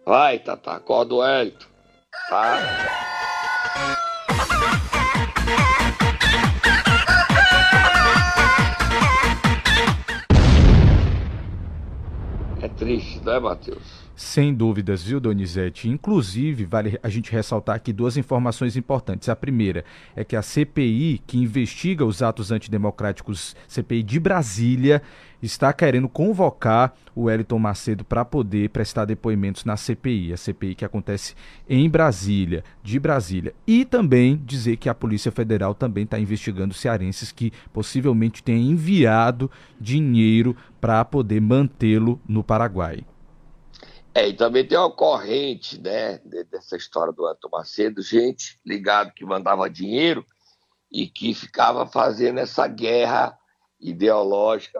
Vai, 0.05 0.39
Tata, 0.39 0.71
acorda 0.71 1.15
o 1.15 1.23
Elton. 1.23 1.68
Tá? 2.11 2.59
É 12.61 12.67
triste, 12.67 13.21
não 13.23 13.33
é, 13.33 13.39
Matheus? 13.39 14.08
Sem 14.19 14.53
dúvidas, 14.53 15.01
viu, 15.01 15.17
Donizete? 15.17 15.87
Inclusive, 15.87 16.65
vale 16.65 16.99
a 17.01 17.07
gente 17.07 17.31
ressaltar 17.31 17.77
aqui 17.77 17.93
duas 17.93 18.17
informações 18.17 18.75
importantes. 18.75 19.29
A 19.29 19.35
primeira 19.35 19.85
é 20.13 20.25
que 20.25 20.35
a 20.35 20.41
CPI, 20.41 21.21
que 21.25 21.37
investiga 21.37 22.03
os 22.03 22.21
atos 22.21 22.51
antidemocráticos, 22.51 23.55
CPI 23.65 24.03
de 24.03 24.19
Brasília, 24.19 25.01
está 25.41 25.71
querendo 25.71 26.09
convocar 26.09 26.93
o 27.15 27.23
Wellington 27.23 27.59
Macedo 27.59 28.03
para 28.03 28.25
poder 28.25 28.69
prestar 28.71 29.05
depoimentos 29.05 29.63
na 29.63 29.77
CPI, 29.77 30.33
a 30.33 30.37
CPI 30.37 30.75
que 30.75 30.83
acontece 30.83 31.33
em 31.69 31.89
Brasília, 31.89 32.61
de 32.83 32.99
Brasília. 32.99 33.53
E 33.65 33.85
também 33.85 34.35
dizer 34.45 34.75
que 34.75 34.89
a 34.89 34.93
Polícia 34.93 35.31
Federal 35.31 35.73
também 35.73 36.03
está 36.03 36.19
investigando 36.19 36.73
cearenses 36.73 37.31
que 37.31 37.53
possivelmente 37.71 38.43
tenham 38.43 38.69
enviado 38.69 39.49
dinheiro 39.79 40.57
para 40.81 41.05
poder 41.05 41.39
mantê-lo 41.39 42.19
no 42.27 42.43
Paraguai. 42.43 43.05
É, 44.13 44.27
e 44.27 44.33
também 44.33 44.67
tem 44.67 44.77
uma 44.77 44.91
corrente, 44.91 45.79
né, 45.79 46.17
dessa 46.49 46.75
história 46.75 47.13
do 47.13 47.25
Antônio 47.25 47.57
Macedo, 47.57 48.01
gente 48.01 48.59
ligado 48.65 49.13
que 49.13 49.23
mandava 49.23 49.69
dinheiro 49.69 50.25
e 50.91 51.07
que 51.07 51.33
ficava 51.33 51.85
fazendo 51.85 52.39
essa 52.39 52.67
guerra 52.67 53.37
ideológica, 53.79 54.79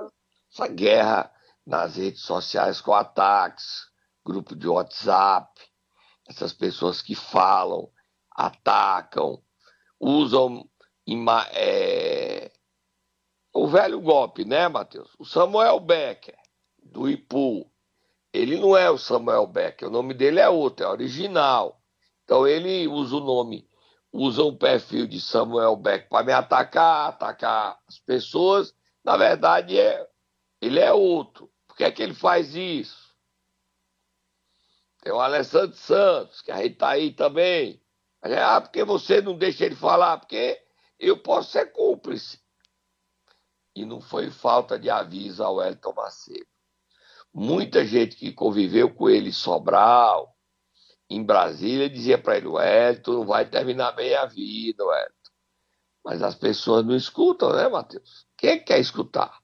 essa 0.52 0.68
guerra 0.68 1.32
nas 1.66 1.96
redes 1.96 2.22
sociais 2.22 2.82
com 2.82 2.94
ataques, 2.94 3.88
grupo 4.26 4.56
de 4.56 4.68
WhatsApp, 4.68 5.50
essas 6.28 6.52
pessoas 6.52 7.02
que 7.02 7.14
falam, 7.14 7.90
atacam, 8.36 9.42
usam 10.00 10.68
é, 11.54 12.52
o 13.54 13.68
velho 13.68 14.00
golpe, 14.02 14.46
né, 14.46 14.68
Matheus? 14.68 15.12
O 15.20 15.26
Samuel 15.26 15.80
Becker, 15.80 16.38
do 16.84 17.10
IPU, 17.10 17.70
ele 18.34 18.60
não 18.60 18.78
é 18.78 18.90
o 18.90 18.98
Samuel 18.98 19.48
Becker, 19.48 19.88
o 19.88 19.92
nome 19.92 20.14
dele 20.14 20.40
é 20.40 20.50
outro, 20.50 20.86
é 20.86 20.90
original. 20.90 21.82
Então 22.24 22.48
ele 22.48 22.88
usa 22.88 23.16
o 23.16 23.20
nome, 23.20 23.68
usa 24.12 24.44
o 24.44 24.56
perfil 24.56 25.08
de 25.08 25.20
Samuel 25.20 25.76
Beck 25.76 26.08
para 26.10 26.26
me 26.26 26.32
atacar, 26.32 27.10
atacar 27.10 27.80
as 27.88 28.00
pessoas. 28.00 28.74
Na 29.04 29.18
verdade, 29.18 29.80
é, 29.80 30.08
ele 30.62 30.80
é 30.80 30.94
outro. 30.94 31.52
Por 31.68 31.76
que 31.76 31.84
é 31.84 31.92
que 31.92 32.04
ele 32.04 32.14
faz 32.14 32.56
isso? 32.56 33.10
Tem 35.02 35.14
o 35.14 35.20
Alessandro 35.20 35.76
Santos, 35.76 36.42
que 36.42 36.52
a 36.52 36.58
gente 36.58 36.76
tá 36.76 36.90
aí 36.90 37.12
também. 37.12 37.82
Ah, 38.22 38.60
porque 38.60 38.84
você 38.84 39.22
não 39.22 39.38
deixa 39.38 39.66
ele 39.66 39.76
falar? 39.76 40.18
Porque 40.18 40.62
eu 41.00 41.18
posso 41.18 41.52
ser 41.52 41.72
cúmplice. 41.72 42.40
E 43.74 43.86
não 43.86 44.02
foi 44.02 44.30
falta 44.30 44.78
de 44.78 44.90
aviso 44.90 45.42
ao 45.42 45.64
Elton 45.64 45.94
Macedo. 45.94 46.59
Muita 47.42 47.86
gente 47.86 48.18
que 48.18 48.34
conviveu 48.34 48.94
com 48.94 49.10
ele 49.10 49.32
Sobral, 49.32 50.36
em 51.10 51.24
Brasília, 51.24 51.90
dizia 51.90 52.18
para 52.18 52.36
ele: 52.36 52.48
o 52.48 52.60
Elton 52.60 53.14
não 53.14 53.26
vai 53.26 53.50
terminar 53.50 53.94
bem 53.94 54.14
a 54.14 54.26
vida, 54.26 54.84
o 54.84 54.94
Elton. 54.94 55.32
Mas 56.04 56.22
as 56.22 56.36
pessoas 56.36 56.86
não 56.86 56.94
escutam, 56.94 57.56
né, 57.56 57.70
Matheus? 57.70 58.28
Quem 58.36 58.62
quer 58.62 58.78
escutar? 58.82 59.40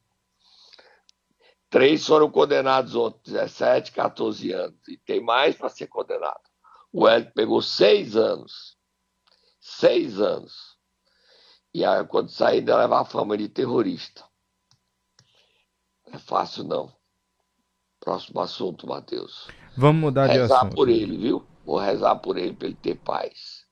Três 1.70 2.06
foram 2.06 2.30
condenados 2.30 2.96
ontem, 2.96 3.32
17, 3.32 3.94
14 3.94 4.52
anos. 4.52 4.88
E 4.90 4.98
tem 4.98 5.22
mais 5.22 5.56
para 5.56 5.70
ser 5.70 5.88
condenado. 5.88 6.44
O 6.92 7.08
Elton 7.08 7.32
pegou 7.34 7.62
seis 7.62 8.18
anos. 8.18 8.78
Seis 9.62 10.20
anos. 10.20 10.78
E 11.74 11.86
aí, 11.86 12.06
quando 12.08 12.28
sair, 12.28 12.58
ainda 12.58 12.78
levar 12.78 13.00
a 13.00 13.06
fama 13.06 13.38
de 13.38 13.48
terrorista. 13.48 14.22
Não 16.06 16.16
é 16.16 16.20
fácil, 16.20 16.66
não. 16.66 17.05
Próximo 18.06 18.40
assunto, 18.40 18.88
Matheus. 18.88 19.48
Vamos 19.76 20.00
mudar 20.00 20.28
de 20.28 20.34
rezar 20.34 20.58
assunto. 20.58 20.76
por 20.76 20.88
ele, 20.88 21.18
viu? 21.18 21.44
Vou 21.66 21.80
rezar 21.80 22.16
por 22.18 22.38
ele 22.38 22.54
para 22.54 22.68
ele 22.68 22.78
ter 22.80 22.96
paz. 22.98 23.66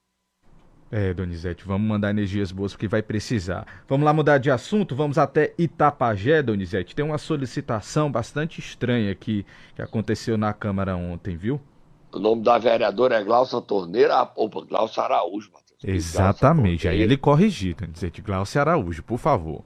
É, 0.91 1.13
Donizete, 1.13 1.63
vamos 1.65 1.87
mandar 1.87 2.09
energias 2.09 2.51
boas 2.51 2.73
porque 2.73 2.87
vai 2.87 3.03
precisar. 3.03 3.65
Vamos 3.87 4.03
lá 4.03 4.11
mudar 4.11 4.39
de 4.39 4.49
assunto, 4.49 4.95
vamos 4.95 5.19
até 5.19 5.53
Itapajé, 5.57 6.41
Donizete. 6.41 6.95
Tem 6.95 7.05
uma 7.05 7.19
solicitação 7.19 8.11
bastante 8.11 8.59
estranha 8.59 9.11
aqui 9.11 9.45
que 9.75 9.81
aconteceu 9.83 10.35
na 10.35 10.51
Câmara 10.51 10.95
ontem, 10.95 11.37
viu? 11.37 11.61
O 12.11 12.17
nome 12.17 12.43
da 12.43 12.57
vereadora 12.57 13.15
é 13.15 13.23
Glaucia 13.23 13.61
Torneira, 13.61 14.31
opa, 14.35 14.65
Glaucia 14.65 15.03
Araújo, 15.03 15.51
Matheus. 15.53 15.79
Exatamente, 15.83 16.87
aí 16.87 17.01
ele 17.01 17.17
corrigiu, 17.17 17.75
Donizete. 17.75 18.21
Glaucia 18.21 18.61
Araújo, 18.61 19.03
por 19.03 19.19
favor. 19.19 19.63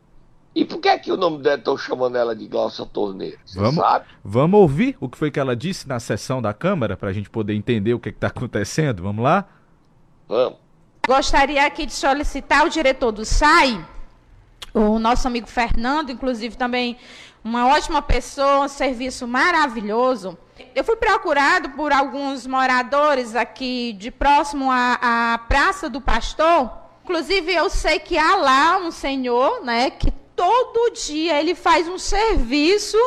E 0.57 0.65
por 0.65 0.79
que 0.79 0.89
é 0.89 0.97
que 0.97 1.11
o 1.11 1.15
nome 1.15 1.37
dela 1.37 1.55
estão 1.55 1.77
chamando 1.77 2.15
ela 2.15 2.35
de 2.35 2.47
Glaucia 2.47 2.83
Torneira? 2.83 3.37
Você 3.45 3.59
Vamos, 3.59 3.75
sabe? 3.75 4.05
vamos 4.23 4.59
ouvir 4.59 4.97
o 4.99 5.07
que 5.07 5.15
foi 5.15 5.29
que 5.29 5.39
ela 5.39 5.55
disse 5.55 5.87
na 5.87 5.99
sessão 5.99 6.41
da 6.41 6.51
Câmara 6.51 6.97
para 6.97 7.11
a 7.11 7.13
gente 7.13 7.29
poder 7.29 7.53
entender 7.53 7.93
o 7.93 7.99
que 7.99 8.09
está 8.09 8.25
acontecendo? 8.25 9.03
Vamos 9.03 9.23
lá? 9.23 9.45
Vamos. 10.27 10.57
Gostaria 11.05 11.63
aqui 11.63 11.85
de 11.85 11.93
solicitar 11.93 12.65
o 12.65 12.69
diretor 12.71 13.11
do 13.11 13.23
SAI, 13.23 13.85
o 14.73 14.97
nosso 14.97 15.27
amigo 15.27 15.45
Fernando, 15.45 16.11
inclusive 16.11 16.57
também 16.57 16.97
uma 17.43 17.67
ótima 17.67 18.01
pessoa, 18.01 18.65
um 18.65 18.67
serviço 18.67 19.27
maravilhoso. 19.27 20.35
Eu 20.73 20.83
fui 20.83 20.95
procurado 20.95 21.69
por 21.73 21.91
alguns 21.91 22.47
moradores 22.47 23.35
aqui 23.35 23.93
de 23.93 24.09
próximo 24.09 24.71
à, 24.71 25.33
à 25.33 25.37
Praça 25.37 25.87
do 25.87 26.01
Pastor. 26.01 26.71
Inclusive, 27.03 27.53
eu 27.53 27.69
sei 27.69 27.99
que 27.99 28.17
há 28.17 28.35
lá 28.37 28.77
um 28.79 28.89
senhor, 28.89 29.63
né, 29.63 29.91
que 29.91 30.11
todo 30.37 30.93
dia 30.93 31.39
ele 31.41 31.53
faz 31.53 31.87
um 31.87 31.97
serviço 31.97 32.97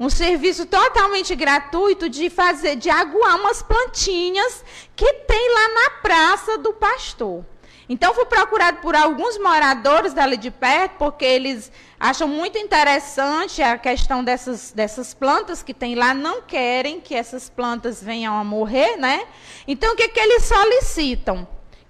um 0.00 0.08
serviço 0.08 0.64
totalmente 0.64 1.34
gratuito 1.34 2.08
de 2.08 2.30
fazer, 2.30 2.76
de 2.76 2.88
aguar 2.88 3.34
umas 3.34 3.62
plantinhas 3.62 4.64
que 4.94 5.12
tem 5.12 5.54
lá 5.54 5.68
na 5.74 5.90
Praça 6.00 6.56
do 6.56 6.72
Pastor. 6.72 7.44
Então, 7.88 8.14
fui 8.14 8.26
procurado 8.26 8.78
por 8.80 8.94
alguns 8.94 9.38
moradores 9.38 10.12
dali 10.12 10.36
de 10.36 10.50
perto, 10.50 10.98
porque 10.98 11.24
eles 11.24 11.72
acham 11.98 12.28
muito 12.28 12.58
interessante 12.58 13.60
a 13.60 13.76
questão 13.76 14.22
dessas, 14.22 14.70
dessas 14.70 15.14
plantas 15.14 15.62
que 15.62 15.74
tem 15.74 15.96
lá, 15.96 16.14
não 16.14 16.42
querem 16.42 17.00
que 17.00 17.14
essas 17.14 17.48
plantas 17.48 18.00
venham 18.00 18.38
a 18.38 18.44
morrer, 18.44 18.96
né? 18.98 19.26
Então, 19.66 19.94
o 19.94 19.96
que, 19.96 20.08
que 20.08 20.20
eles 20.20 20.44
solicitam? 20.44 21.48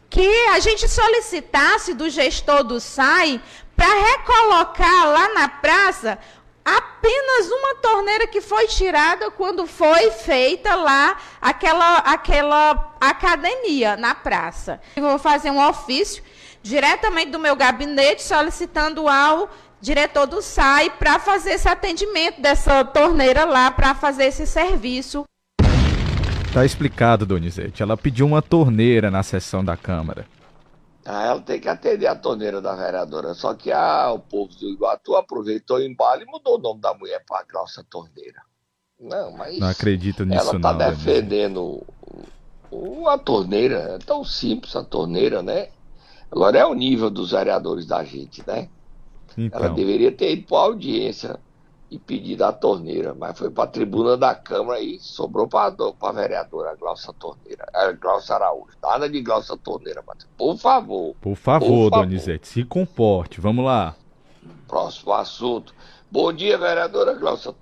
Que 0.08 0.46
a 0.46 0.60
gente 0.60 0.88
solicitasse 0.88 1.92
do 1.92 2.08
gestor 2.08 2.64
do 2.64 2.80
SAI 2.80 3.42
para 3.78 3.94
recolocar 3.94 5.06
lá 5.06 5.34
na 5.34 5.48
praça 5.48 6.18
apenas 6.64 7.46
uma 7.46 7.76
torneira 7.76 8.26
que 8.26 8.40
foi 8.40 8.66
tirada 8.66 9.30
quando 9.30 9.68
foi 9.68 10.10
feita 10.10 10.74
lá 10.74 11.16
aquela, 11.40 11.98
aquela 11.98 12.92
academia 13.00 13.96
na 13.96 14.16
praça. 14.16 14.80
Eu 14.96 15.04
vou 15.04 15.18
fazer 15.18 15.52
um 15.52 15.64
ofício 15.64 16.24
diretamente 16.60 17.30
do 17.30 17.38
meu 17.38 17.54
gabinete 17.54 18.20
solicitando 18.20 19.08
ao 19.08 19.48
diretor 19.80 20.26
do 20.26 20.42
SAI 20.42 20.90
para 20.90 21.20
fazer 21.20 21.52
esse 21.52 21.68
atendimento 21.68 22.42
dessa 22.42 22.84
torneira 22.84 23.44
lá, 23.44 23.70
para 23.70 23.94
fazer 23.94 24.24
esse 24.24 24.44
serviço. 24.44 25.24
Tá 26.52 26.64
explicado, 26.64 27.24
Donizete. 27.24 27.80
Ela 27.80 27.96
pediu 27.96 28.26
uma 28.26 28.42
torneira 28.42 29.08
na 29.08 29.22
sessão 29.22 29.64
da 29.64 29.76
Câmara. 29.76 30.26
Ah, 31.10 31.24
ela 31.24 31.40
tem 31.40 31.58
que 31.58 31.68
atender 31.68 32.06
a 32.06 32.14
torneira 32.14 32.60
da 32.60 32.74
vereadora. 32.74 33.32
Só 33.32 33.54
que 33.54 33.72
ah, 33.72 34.12
o 34.12 34.18
povo 34.18 34.52
do 34.54 34.68
Iguatu 34.68 35.16
aproveitou 35.16 35.78
o 35.78 35.82
embalo 35.82 36.20
e 36.22 36.26
mudou 36.26 36.56
o 36.56 36.60
nome 36.60 36.80
da 36.82 36.92
mulher 36.92 37.24
para 37.26 37.46
Glaucia 37.50 37.82
Torneira. 37.88 38.42
Não, 39.00 39.30
mas 39.32 39.58
Não 39.58 39.68
acredito 39.68 40.24
nisso, 40.26 40.40
ela 40.50 40.60
tá 40.60 40.72
não. 40.72 40.78
Donizete. 40.78 41.04
defendendo 41.06 41.82
o- 42.70 43.08
a 43.08 43.16
torneira. 43.16 43.94
É 43.94 43.98
tão 43.98 44.22
simples 44.22 44.76
a 44.76 44.84
torneira, 44.84 45.42
né? 45.42 45.68
Agora 46.30 46.58
é 46.58 46.66
o 46.66 46.74
nível 46.74 47.08
dos 47.08 47.30
vereadores 47.30 47.86
da 47.86 48.04
gente, 48.04 48.42
né? 48.46 48.68
Ela 49.36 49.46
Então, 49.46 49.74
deveria 49.74 50.12
ter 50.12 50.32
ido 50.32 50.46
para 50.46 50.58
audiência 50.58 51.38
e 51.90 51.98
pedido 51.98 52.44
a 52.44 52.52
torneira, 52.52 53.14
mas 53.14 53.38
foi 53.38 53.50
para 53.50 53.64
a 53.64 53.68
tribuna 53.68 54.16
da 54.16 54.34
Câmara 54.34 54.80
e 54.80 54.98
sobrou 54.98 55.48
para 55.48 55.74
a 56.00 56.12
vereadora 56.12 56.76
Glaucia 56.76 57.12
Torneira, 57.14 57.66
a 57.72 57.92
Glaucia 57.92 58.34
Araújo. 58.34 58.76
Nada 58.82 59.08
de 59.08 59.22
Glaucia 59.22 59.56
Torneira, 59.56 60.02
Matheus. 60.06 60.28
Por 60.36 60.58
favor. 60.58 61.14
por 61.20 61.36
favor, 61.36 61.66
Por 61.66 61.90
favor. 61.90 61.90
Donizete, 61.90 62.46
se 62.46 62.64
comporte. 62.64 63.40
Vamos 63.40 63.64
lá. 63.64 63.96
Próximo 64.66 65.14
assunto. 65.14 65.74
Bom 66.10 66.32
dia, 66.32 66.58
vereadora 66.58 67.14
Glaucia, 67.14 67.54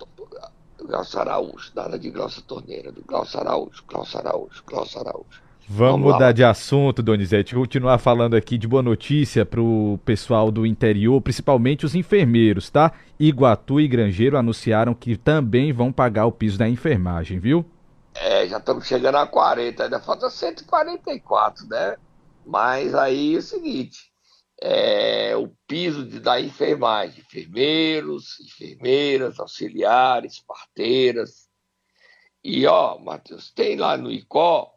Glaucia 0.77 1.21
Araújo. 1.21 1.71
Nada 1.73 1.97
de 1.97 2.09
Glaucia 2.09 2.43
Torneira, 2.45 2.91
do 2.91 3.03
Glaucia 3.05 3.39
Araújo, 3.39 3.83
Glaucia 3.87 4.19
Araújo, 4.19 4.63
Glaucia 4.65 5.01
Araújo. 5.01 5.46
Vamos, 5.69 5.99
Vamos 5.99 6.13
mudar 6.13 6.31
de 6.31 6.45
assunto, 6.45 7.03
Donizete. 7.03 7.53
Continuar 7.53 7.97
falando 7.97 8.37
aqui 8.37 8.57
de 8.57 8.65
boa 8.65 8.81
notícia 8.81 9.45
pro 9.45 9.99
pessoal 10.05 10.49
do 10.49 10.65
interior, 10.65 11.19
principalmente 11.19 11.85
os 11.85 11.93
enfermeiros, 11.93 12.69
tá? 12.69 12.93
Iguatu 13.19 13.77
e 13.77 13.85
Grangeiro 13.85 14.37
anunciaram 14.37 14.93
que 14.93 15.17
também 15.17 15.73
vão 15.73 15.91
pagar 15.91 16.25
o 16.25 16.31
piso 16.31 16.57
da 16.57 16.69
enfermagem, 16.69 17.37
viu? 17.37 17.65
É, 18.15 18.47
já 18.47 18.59
estamos 18.59 18.87
chegando 18.87 19.15
a 19.15 19.27
40, 19.27 19.83
ainda 19.83 19.99
falta 19.99 20.29
144, 20.29 21.67
né? 21.67 21.97
Mas 22.45 22.95
aí 22.95 23.35
é 23.35 23.37
o 23.37 23.41
seguinte, 23.41 24.09
é, 24.61 25.35
o 25.35 25.51
piso 25.67 26.05
de, 26.05 26.21
da 26.21 26.39
enfermagem, 26.39 27.19
enfermeiros, 27.19 28.39
enfermeiras, 28.39 29.37
auxiliares, 29.37 30.41
parteiras. 30.47 31.49
E 32.41 32.65
ó, 32.65 32.97
Matheus, 32.97 33.51
tem 33.51 33.75
lá 33.75 33.97
no 33.97 34.09
ICO, 34.09 34.76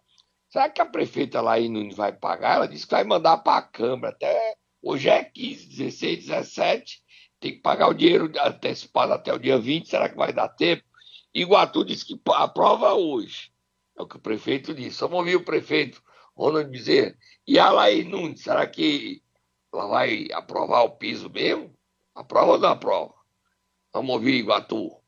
será 0.50 0.68
que 0.68 0.82
a 0.82 0.86
prefeita 0.86 1.40
lá 1.40 1.58
Nunes 1.58 1.96
vai 1.96 2.12
pagar? 2.12 2.56
Ela 2.56 2.68
disse 2.68 2.86
que 2.86 2.94
vai 2.94 3.04
mandar 3.04 3.38
para 3.38 3.58
a 3.58 3.62
Câmara, 3.62 4.12
até 4.12 4.56
hoje 4.82 5.08
é 5.08 5.24
15, 5.24 5.68
16, 5.68 6.26
17, 6.26 7.02
tem 7.38 7.52
que 7.52 7.60
pagar 7.60 7.88
o 7.88 7.94
dinheiro 7.94 8.30
antecipado 8.44 9.12
até 9.12 9.32
o 9.32 9.38
dia 9.38 9.58
20, 9.58 9.88
será 9.88 10.08
que 10.08 10.16
vai 10.16 10.32
dar 10.32 10.48
tempo? 10.48 10.84
Iguatu 11.32 11.84
disse 11.84 12.04
que 12.04 12.20
aprova 12.34 12.94
hoje. 12.94 13.52
É 13.96 14.02
o 14.02 14.06
que 14.06 14.16
o 14.16 14.20
prefeito 14.20 14.74
disse. 14.74 15.00
Vamos 15.00 15.18
ouvir 15.18 15.36
o 15.36 15.44
prefeito 15.44 16.02
Ronald 16.36 16.70
dizer. 16.70 17.16
E 17.46 17.58
a 17.58 17.70
Laís 17.70 18.06
Nunes, 18.06 18.42
será 18.42 18.66
que 18.66 19.22
ela 19.72 19.86
vai 19.86 20.26
aprovar 20.32 20.82
o 20.82 20.96
piso 20.96 21.30
mesmo? 21.30 21.72
Aprova 22.14 22.52
ou 22.52 22.58
não 22.58 22.70
aprova? 22.70 23.14
Vamos 23.92 24.14
ouvir 24.14 24.34
Iguatu. 24.34 24.99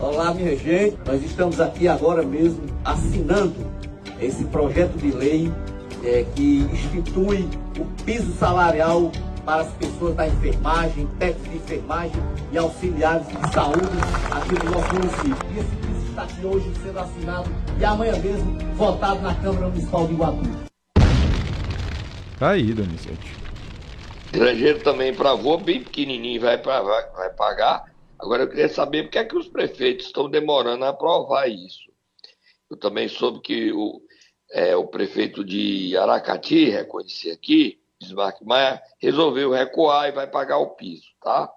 Olá, 0.00 0.32
minha 0.32 0.56
gente. 0.56 0.96
Nós 1.04 1.22
estamos 1.22 1.60
aqui 1.60 1.86
agora 1.86 2.22
mesmo 2.22 2.64
assinando 2.82 3.54
esse 4.18 4.44
projeto 4.44 4.96
de 4.96 5.10
lei 5.10 5.52
eh, 6.02 6.24
que 6.34 6.60
institui 6.72 7.46
o 7.78 7.84
piso 8.06 8.32
salarial 8.32 9.12
para 9.44 9.60
as 9.60 9.72
pessoas 9.74 10.14
da 10.16 10.26
enfermagem, 10.26 11.06
técnicos 11.18 11.50
de 11.50 11.56
enfermagem 11.58 12.22
e 12.50 12.56
auxiliares 12.56 13.26
de 13.28 13.52
saúde 13.52 13.90
aqui 14.30 14.64
no 14.64 14.70
nosso 14.70 14.94
município. 14.94 15.48
E 15.54 15.58
esse 15.58 15.76
piso 15.76 16.08
está 16.08 16.22
aqui 16.22 16.46
hoje 16.46 16.72
sendo 16.82 16.98
assinado 16.98 17.50
e 17.78 17.84
amanhã 17.84 18.16
mesmo 18.16 18.58
votado 18.76 19.20
na 19.20 19.34
Câmara 19.34 19.66
Municipal 19.68 20.06
de 20.06 20.14
Iguatu. 20.14 20.40
Tá 22.38 22.50
aí, 22.52 22.72
Donizete. 22.72 23.36
Grangeiro 24.32 24.80
também 24.82 25.10
aprovou, 25.10 25.58
bem 25.58 25.84
pequenininho, 25.84 26.40
vai, 26.40 26.56
pra, 26.56 26.80
vai, 26.80 27.04
vai 27.14 27.28
pagar. 27.30 27.89
Agora 28.22 28.42
eu 28.42 28.48
queria 28.48 28.68
saber 28.68 29.04
por 29.04 29.10
que, 29.12 29.18
é 29.18 29.24
que 29.24 29.36
os 29.36 29.48
prefeitos 29.48 30.06
estão 30.06 30.28
demorando 30.28 30.84
a 30.84 30.90
aprovar 30.90 31.48
isso. 31.48 31.90
Eu 32.68 32.76
também 32.76 33.08
soube 33.08 33.40
que 33.40 33.72
o, 33.72 34.02
é, 34.52 34.76
o 34.76 34.86
prefeito 34.86 35.42
de 35.42 35.96
Aracati, 35.96 36.68
reconhecer 36.68 37.30
aqui, 37.30 37.80
Bismarck 37.98 38.42
Maia, 38.42 38.82
resolveu 38.98 39.50
recuar 39.50 40.08
e 40.08 40.12
vai 40.12 40.26
pagar 40.26 40.58
o 40.58 40.74
piso, 40.74 41.08
tá? 41.20 41.50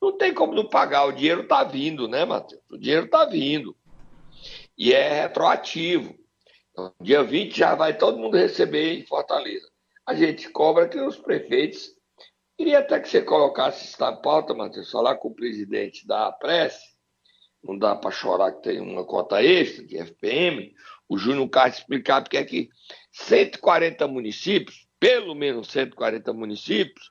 Não 0.00 0.16
tem 0.16 0.34
como 0.34 0.54
não 0.54 0.68
pagar, 0.68 1.06
o 1.06 1.12
dinheiro 1.12 1.42
está 1.42 1.64
vindo, 1.64 2.06
né, 2.06 2.24
Matheus? 2.24 2.62
O 2.70 2.76
dinheiro 2.76 3.06
está 3.06 3.24
vindo. 3.24 3.74
E 4.76 4.92
é 4.92 5.22
retroativo. 5.22 6.14
Então, 6.70 6.92
dia 7.00 7.22
20 7.22 7.56
já 7.56 7.74
vai 7.74 7.96
todo 7.96 8.18
mundo 8.18 8.36
receber 8.36 8.98
em 8.98 9.06
Fortaleza. 9.06 9.66
A 10.06 10.14
gente 10.14 10.50
cobra 10.50 10.88
que 10.88 11.00
os 11.00 11.16
prefeitos. 11.16 11.94
Queria 12.62 12.78
até 12.78 13.00
que 13.00 13.08
você 13.08 13.20
colocasse 13.20 13.86
isso 13.86 14.00
na 14.00 14.12
pauta, 14.12 14.54
Matheus, 14.54 14.88
falar 14.88 15.16
com 15.16 15.26
o 15.26 15.34
presidente 15.34 16.06
da 16.06 16.30
prece. 16.30 16.94
Não 17.60 17.76
dá 17.76 17.96
para 17.96 18.12
chorar 18.12 18.52
que 18.52 18.62
tem 18.62 18.78
uma 18.78 19.04
conta 19.04 19.42
extra 19.42 19.84
de 19.84 19.98
FPM. 19.98 20.72
O 21.08 21.18
Júnior 21.18 21.48
Castro 21.48 21.80
explicar 21.80 22.22
porque 22.22 22.36
é 22.36 22.44
que 22.44 22.68
140 23.10 24.06
municípios, 24.06 24.86
pelo 25.00 25.34
menos 25.34 25.72
140 25.72 26.32
municípios, 26.32 27.10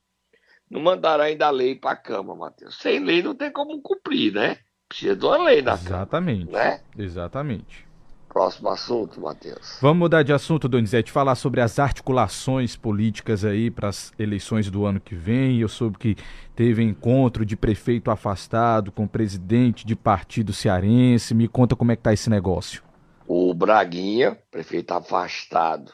não 0.69 0.79
mandaram 0.79 1.25
ainda 1.25 1.47
a 1.47 1.51
lei 1.51 1.75
para 1.75 1.91
a 1.91 1.97
Câmara, 1.97 2.39
Matheus. 2.39 2.77
Sem 2.77 2.99
lei 2.99 3.21
não 3.21 3.35
tem 3.35 3.51
como 3.51 3.81
cumprir, 3.81 4.31
né? 4.31 4.57
Precisa 4.87 5.17
de 5.17 5.25
uma 5.25 5.43
lei 5.43 5.61
na 5.61 5.73
Exatamente. 5.73 6.45
Câmara. 6.45 6.69
Né? 6.69 6.83
Exatamente. 6.97 7.90
Próximo 8.31 8.69
assunto, 8.69 9.19
Matheus. 9.19 9.77
Vamos 9.81 9.97
mudar 9.97 10.23
de 10.23 10.31
assunto, 10.31 10.69
Donizete, 10.69 11.11
falar 11.11 11.35
sobre 11.35 11.59
as 11.59 11.77
articulações 11.79 12.77
políticas 12.77 13.43
aí 13.43 13.69
para 13.69 13.89
as 13.89 14.13
eleições 14.17 14.71
do 14.71 14.85
ano 14.85 15.01
que 15.01 15.13
vem. 15.13 15.59
Eu 15.59 15.67
soube 15.67 15.97
que 15.97 16.15
teve 16.55 16.81
encontro 16.81 17.45
de 17.45 17.57
prefeito 17.57 18.09
afastado 18.09 18.89
com 18.89 19.05
presidente 19.05 19.85
de 19.85 19.97
partido 19.97 20.53
cearense. 20.53 21.33
Me 21.33 21.45
conta 21.45 21.75
como 21.75 21.91
é 21.91 21.95
que 21.97 22.03
tá 22.03 22.13
esse 22.13 22.29
negócio. 22.29 22.81
O 23.27 23.53
Braguinha, 23.53 24.37
prefeito 24.49 24.93
afastado 24.93 25.91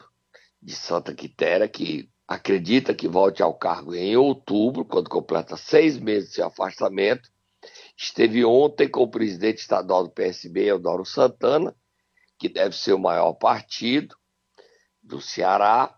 de 0.62 0.76
Santa 0.76 1.12
Quitéria, 1.12 1.66
que 1.66 2.08
acredita 2.26 2.94
que 2.94 3.08
volte 3.08 3.42
ao 3.42 3.54
cargo 3.54 3.96
em 3.96 4.16
outubro, 4.16 4.84
quando 4.84 5.10
completa 5.10 5.56
seis 5.56 5.98
meses 5.98 6.34
de 6.34 6.42
afastamento. 6.42 7.28
Esteve 7.96 8.44
ontem 8.44 8.88
com 8.88 9.02
o 9.02 9.10
presidente 9.10 9.58
estadual 9.58 10.04
do 10.04 10.10
PSB, 10.10 10.66
Eudoro 10.66 11.04
Santana, 11.04 11.74
que 12.38 12.48
deve 12.48 12.76
ser 12.76 12.92
o 12.92 12.98
maior 12.98 13.32
partido 13.34 14.16
do 15.02 15.20
Ceará, 15.20 15.94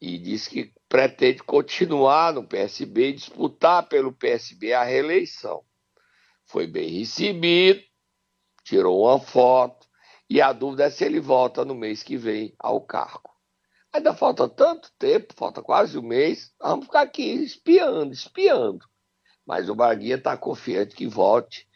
e 0.00 0.18
disse 0.18 0.50
que 0.50 0.72
pretende 0.88 1.42
continuar 1.44 2.32
no 2.32 2.46
PSB 2.46 3.10
e 3.10 3.12
disputar 3.12 3.88
pelo 3.88 4.12
PSB 4.12 4.72
a 4.72 4.82
reeleição. 4.82 5.64
Foi 6.44 6.66
bem 6.66 6.98
recebido, 6.98 7.80
tirou 8.64 9.04
uma 9.04 9.20
foto, 9.20 9.86
e 10.28 10.40
a 10.40 10.52
dúvida 10.52 10.84
é 10.84 10.90
se 10.90 11.04
ele 11.04 11.20
volta 11.20 11.64
no 11.64 11.74
mês 11.74 12.02
que 12.02 12.16
vem 12.16 12.54
ao 12.58 12.80
cargo. 12.80 13.30
Ainda 13.92 14.14
falta 14.14 14.48
tanto 14.48 14.90
tempo, 14.98 15.34
falta 15.36 15.62
quase 15.62 15.98
um 15.98 16.02
mês. 16.02 16.52
Vamos 16.58 16.86
ficar 16.86 17.02
aqui 17.02 17.22
espiando, 17.22 18.12
espiando. 18.12 18.86
Mas 19.46 19.68
o 19.68 19.74
Barguinha 19.74 20.16
está 20.16 20.36
confiante 20.36 20.96
que 20.96 21.06
volte 21.06 21.68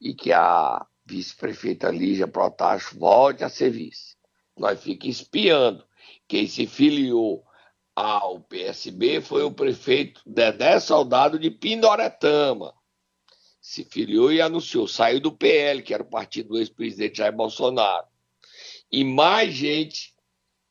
e 0.00 0.12
que 0.12 0.32
a 0.32 0.84
vice-prefeita 1.10 1.90
Lígia 1.90 2.28
Protacho 2.28 2.96
volte 2.96 3.42
a 3.42 3.48
ser 3.48 3.70
vice. 3.70 4.16
Nós 4.56 4.80
ficamos 4.80 5.20
espiando. 5.20 5.84
Quem 6.28 6.46
se 6.46 6.66
filiou 6.66 7.44
ao 7.96 8.40
PSB 8.40 9.20
foi 9.20 9.42
o 9.42 9.52
prefeito 9.52 10.22
Dedé 10.24 10.78
Soldado 10.78 11.38
de 11.38 11.50
Pindoretama. 11.50 12.72
Se 13.60 13.84
filiou 13.84 14.32
e 14.32 14.40
anunciou, 14.40 14.86
saiu 14.86 15.20
do 15.20 15.32
PL, 15.32 15.82
que 15.82 15.92
era 15.92 16.02
o 16.02 16.08
partido 16.08 16.50
do 16.50 16.58
ex-presidente 16.58 17.18
Jair 17.18 17.34
Bolsonaro. 17.34 18.06
E 18.90 19.04
mais 19.04 19.52
gente 19.52 20.14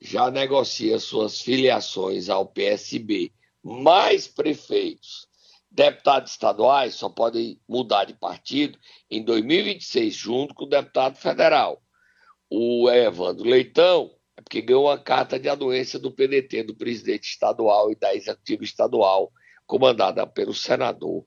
já 0.02 0.32
negocia 0.32 0.98
suas 0.98 1.42
filiações 1.42 2.30
ao 2.30 2.46
PSB, 2.46 3.32
mais 3.62 4.28
prefeitos, 4.28 5.28
deputados 5.80 6.32
estaduais 6.32 6.96
só 6.96 7.08
podem 7.08 7.58
mudar 7.66 8.04
de 8.04 8.14
partido 8.14 8.78
em 9.10 9.24
2026, 9.24 10.14
junto 10.14 10.54
com 10.54 10.66
o 10.66 10.70
deputado 10.70 11.16
federal. 11.16 11.82
O 12.50 12.90
Evandro 12.90 13.46
Leitão 13.46 14.12
é 14.36 14.42
porque 14.42 14.62
ganhou 14.62 14.88
uma 14.88 14.98
carta 14.98 15.40
de 15.40 15.48
anuência 15.48 15.98
do 15.98 16.12
PDT, 16.12 16.64
do 16.64 16.76
presidente 16.76 17.30
estadual 17.30 17.90
e 17.90 17.96
da 17.96 18.14
executiva 18.14 18.62
estadual, 18.66 19.32
comandada 19.66 20.28
pelo 20.28 20.54
senador 20.54 21.26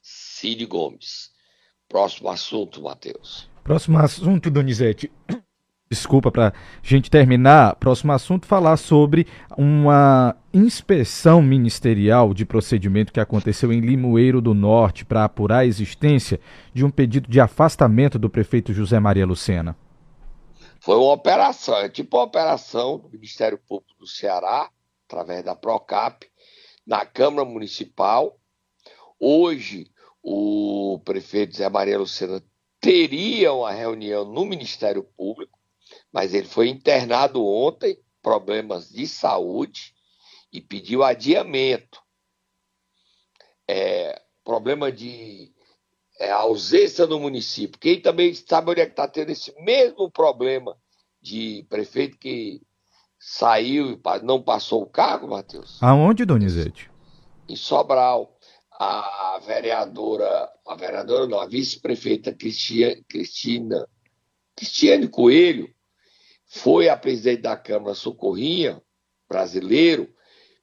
Cid 0.00 0.64
Gomes. 0.66 1.32
Próximo 1.88 2.28
assunto, 2.28 2.80
Matheus. 2.80 3.50
Próximo 3.64 3.98
assunto, 3.98 4.48
Donizete 4.48 5.10
desculpa, 5.92 6.30
para 6.30 6.48
a 6.48 6.52
gente 6.84 7.10
terminar, 7.10 7.74
próximo 7.74 8.12
assunto, 8.12 8.46
falar 8.46 8.76
sobre 8.76 9.26
uma 9.58 10.36
inspeção 10.54 11.42
ministerial 11.42 12.32
de 12.32 12.46
procedimento 12.46 13.12
que 13.12 13.18
aconteceu 13.18 13.72
em 13.72 13.80
Limoeiro 13.80 14.40
do 14.40 14.54
Norte 14.54 15.04
para 15.04 15.24
apurar 15.24 15.58
a 15.58 15.66
existência 15.66 16.38
de 16.72 16.84
um 16.84 16.90
pedido 16.90 17.28
de 17.28 17.40
afastamento 17.40 18.20
do 18.20 18.30
prefeito 18.30 18.72
José 18.72 19.00
Maria 19.00 19.26
Lucena. 19.26 19.76
Foi 20.78 20.94
uma 20.94 21.12
operação, 21.12 21.76
é 21.78 21.88
tipo 21.88 22.16
uma 22.16 22.22
operação 22.22 22.96
do 22.96 23.10
Ministério 23.10 23.58
Público 23.58 23.98
do 23.98 24.06
Ceará, 24.06 24.70
através 25.08 25.44
da 25.44 25.56
Procap, 25.56 26.24
na 26.86 27.04
Câmara 27.04 27.44
Municipal. 27.44 28.38
Hoje, 29.18 29.90
o 30.22 31.00
prefeito 31.04 31.54
José 31.54 31.68
Maria 31.68 31.98
Lucena 31.98 32.40
teria 32.80 33.52
uma 33.52 33.72
reunião 33.72 34.24
no 34.24 34.44
Ministério 34.46 35.02
Público 35.16 35.59
mas 36.12 36.34
ele 36.34 36.46
foi 36.46 36.68
internado 36.68 37.44
ontem, 37.44 37.98
problemas 38.22 38.90
de 38.90 39.06
saúde, 39.06 39.94
e 40.52 40.60
pediu 40.60 41.02
adiamento. 41.02 42.00
É, 43.68 44.20
problema 44.44 44.90
de 44.90 45.52
é, 46.18 46.30
ausência 46.30 47.06
no 47.06 47.20
município. 47.20 47.78
Quem 47.78 48.00
também 48.00 48.34
sabe 48.34 48.72
onde 48.72 48.80
é 48.80 48.86
que 48.86 48.92
está 48.92 49.06
tendo 49.06 49.30
esse 49.30 49.54
mesmo 49.62 50.10
problema 50.10 50.76
de 51.22 51.64
prefeito 51.68 52.18
que 52.18 52.60
saiu 53.18 53.92
e 53.92 54.00
não 54.24 54.42
passou 54.42 54.82
o 54.82 54.90
cargo, 54.90 55.28
Matheus? 55.28 55.80
Aonde, 55.80 56.24
Donizete? 56.24 56.90
Em 57.48 57.54
Sobral. 57.56 58.36
A 58.82 59.38
vereadora, 59.44 60.50
a 60.66 60.74
vereadora 60.74 61.26
não, 61.26 61.38
a 61.38 61.46
vice-prefeita 61.46 62.32
Cristina, 62.32 63.86
Cristiane 64.56 65.06
Coelho 65.06 65.70
foi 66.52 66.88
a 66.88 66.96
presidente 66.96 67.42
da 67.42 67.56
Câmara 67.56 67.94
Socorrinha, 67.94 68.82
brasileiro, 69.28 70.12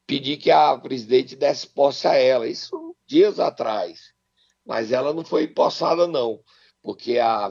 pedir 0.06 0.36
que 0.36 0.52
a 0.52 0.78
presidente 0.78 1.34
desse 1.34 1.66
posse 1.66 2.06
a 2.06 2.14
ela. 2.14 2.46
Isso 2.46 2.94
dias 3.08 3.40
atrás. 3.40 4.14
Mas 4.66 4.92
ela 4.92 5.14
não 5.14 5.24
foi 5.24 5.46
empossada, 5.46 6.06
não, 6.06 6.44
porque 6.84 7.18
a, 7.18 7.50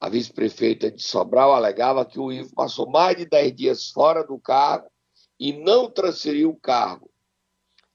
a 0.00 0.08
vice-prefeita 0.08 0.92
de 0.92 1.02
Sobral 1.02 1.52
alegava 1.52 2.04
que 2.04 2.20
o 2.20 2.30
Ivo 2.30 2.54
passou 2.54 2.88
mais 2.88 3.16
de 3.16 3.26
10 3.26 3.56
dias 3.56 3.90
fora 3.90 4.22
do 4.24 4.38
cargo 4.38 4.88
e 5.36 5.52
não 5.52 5.90
transferiu 5.90 6.50
o 6.50 6.60
cargo. 6.60 7.10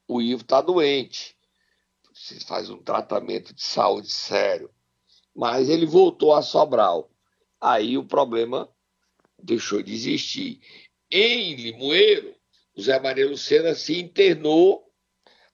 O 0.05 0.21
Ivo 0.21 0.41
está 0.41 0.59
doente, 0.59 1.33
se 2.13 2.41
faz 2.41 2.69
um 2.69 2.83
tratamento 2.83 3.55
de 3.55 3.63
saúde 3.63 4.11
sério. 4.11 4.69
Mas 5.33 5.69
ele 5.69 5.85
voltou 5.85 6.33
a 6.33 6.41
Sobral. 6.41 7.09
Aí 7.61 7.97
o 7.97 8.05
problema 8.05 8.69
deixou 9.43 9.81
de 9.81 9.93
existir. 9.93 10.59
Em 11.09 11.55
Limoeiro, 11.55 12.35
o 12.75 12.81
Zé 12.81 12.99
Maria 12.99 13.27
Lucena 13.27 13.75
se 13.75 13.99
internou 13.99 14.91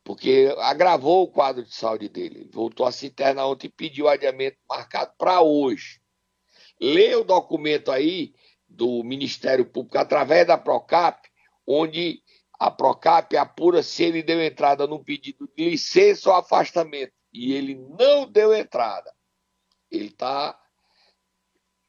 porque 0.07 0.55
agravou 0.59 1.23
o 1.23 1.27
quadro 1.27 1.65
de 1.65 1.75
saúde 1.75 2.07
dele. 2.07 2.49
voltou 2.53 2.85
a 2.85 2.93
se 2.93 3.07
internar 3.07 3.45
ontem 3.45 3.67
e 3.67 3.69
pediu 3.69 4.07
adiamento 4.07 4.57
marcado 4.65 5.11
para 5.17 5.41
hoje. 5.41 5.99
Lê 6.79 7.13
o 7.13 7.25
documento 7.25 7.91
aí 7.91 8.33
do 8.69 9.03
Ministério 9.03 9.65
Público 9.65 9.97
através 9.97 10.47
da 10.47 10.57
Procap, 10.57 11.27
onde 11.67 12.23
a 12.57 12.71
Procap 12.71 13.35
apura 13.35 13.83
se 13.83 14.01
ele 14.03 14.23
deu 14.23 14.41
entrada 14.41 14.87
no 14.87 15.03
pedido 15.03 15.45
de 15.53 15.71
licença 15.71 16.29
ou 16.29 16.37
afastamento. 16.37 17.11
E 17.33 17.51
ele 17.51 17.75
não 17.75 18.31
deu 18.31 18.53
entrada. 18.53 19.13
Ele 19.91 20.07
está 20.07 20.57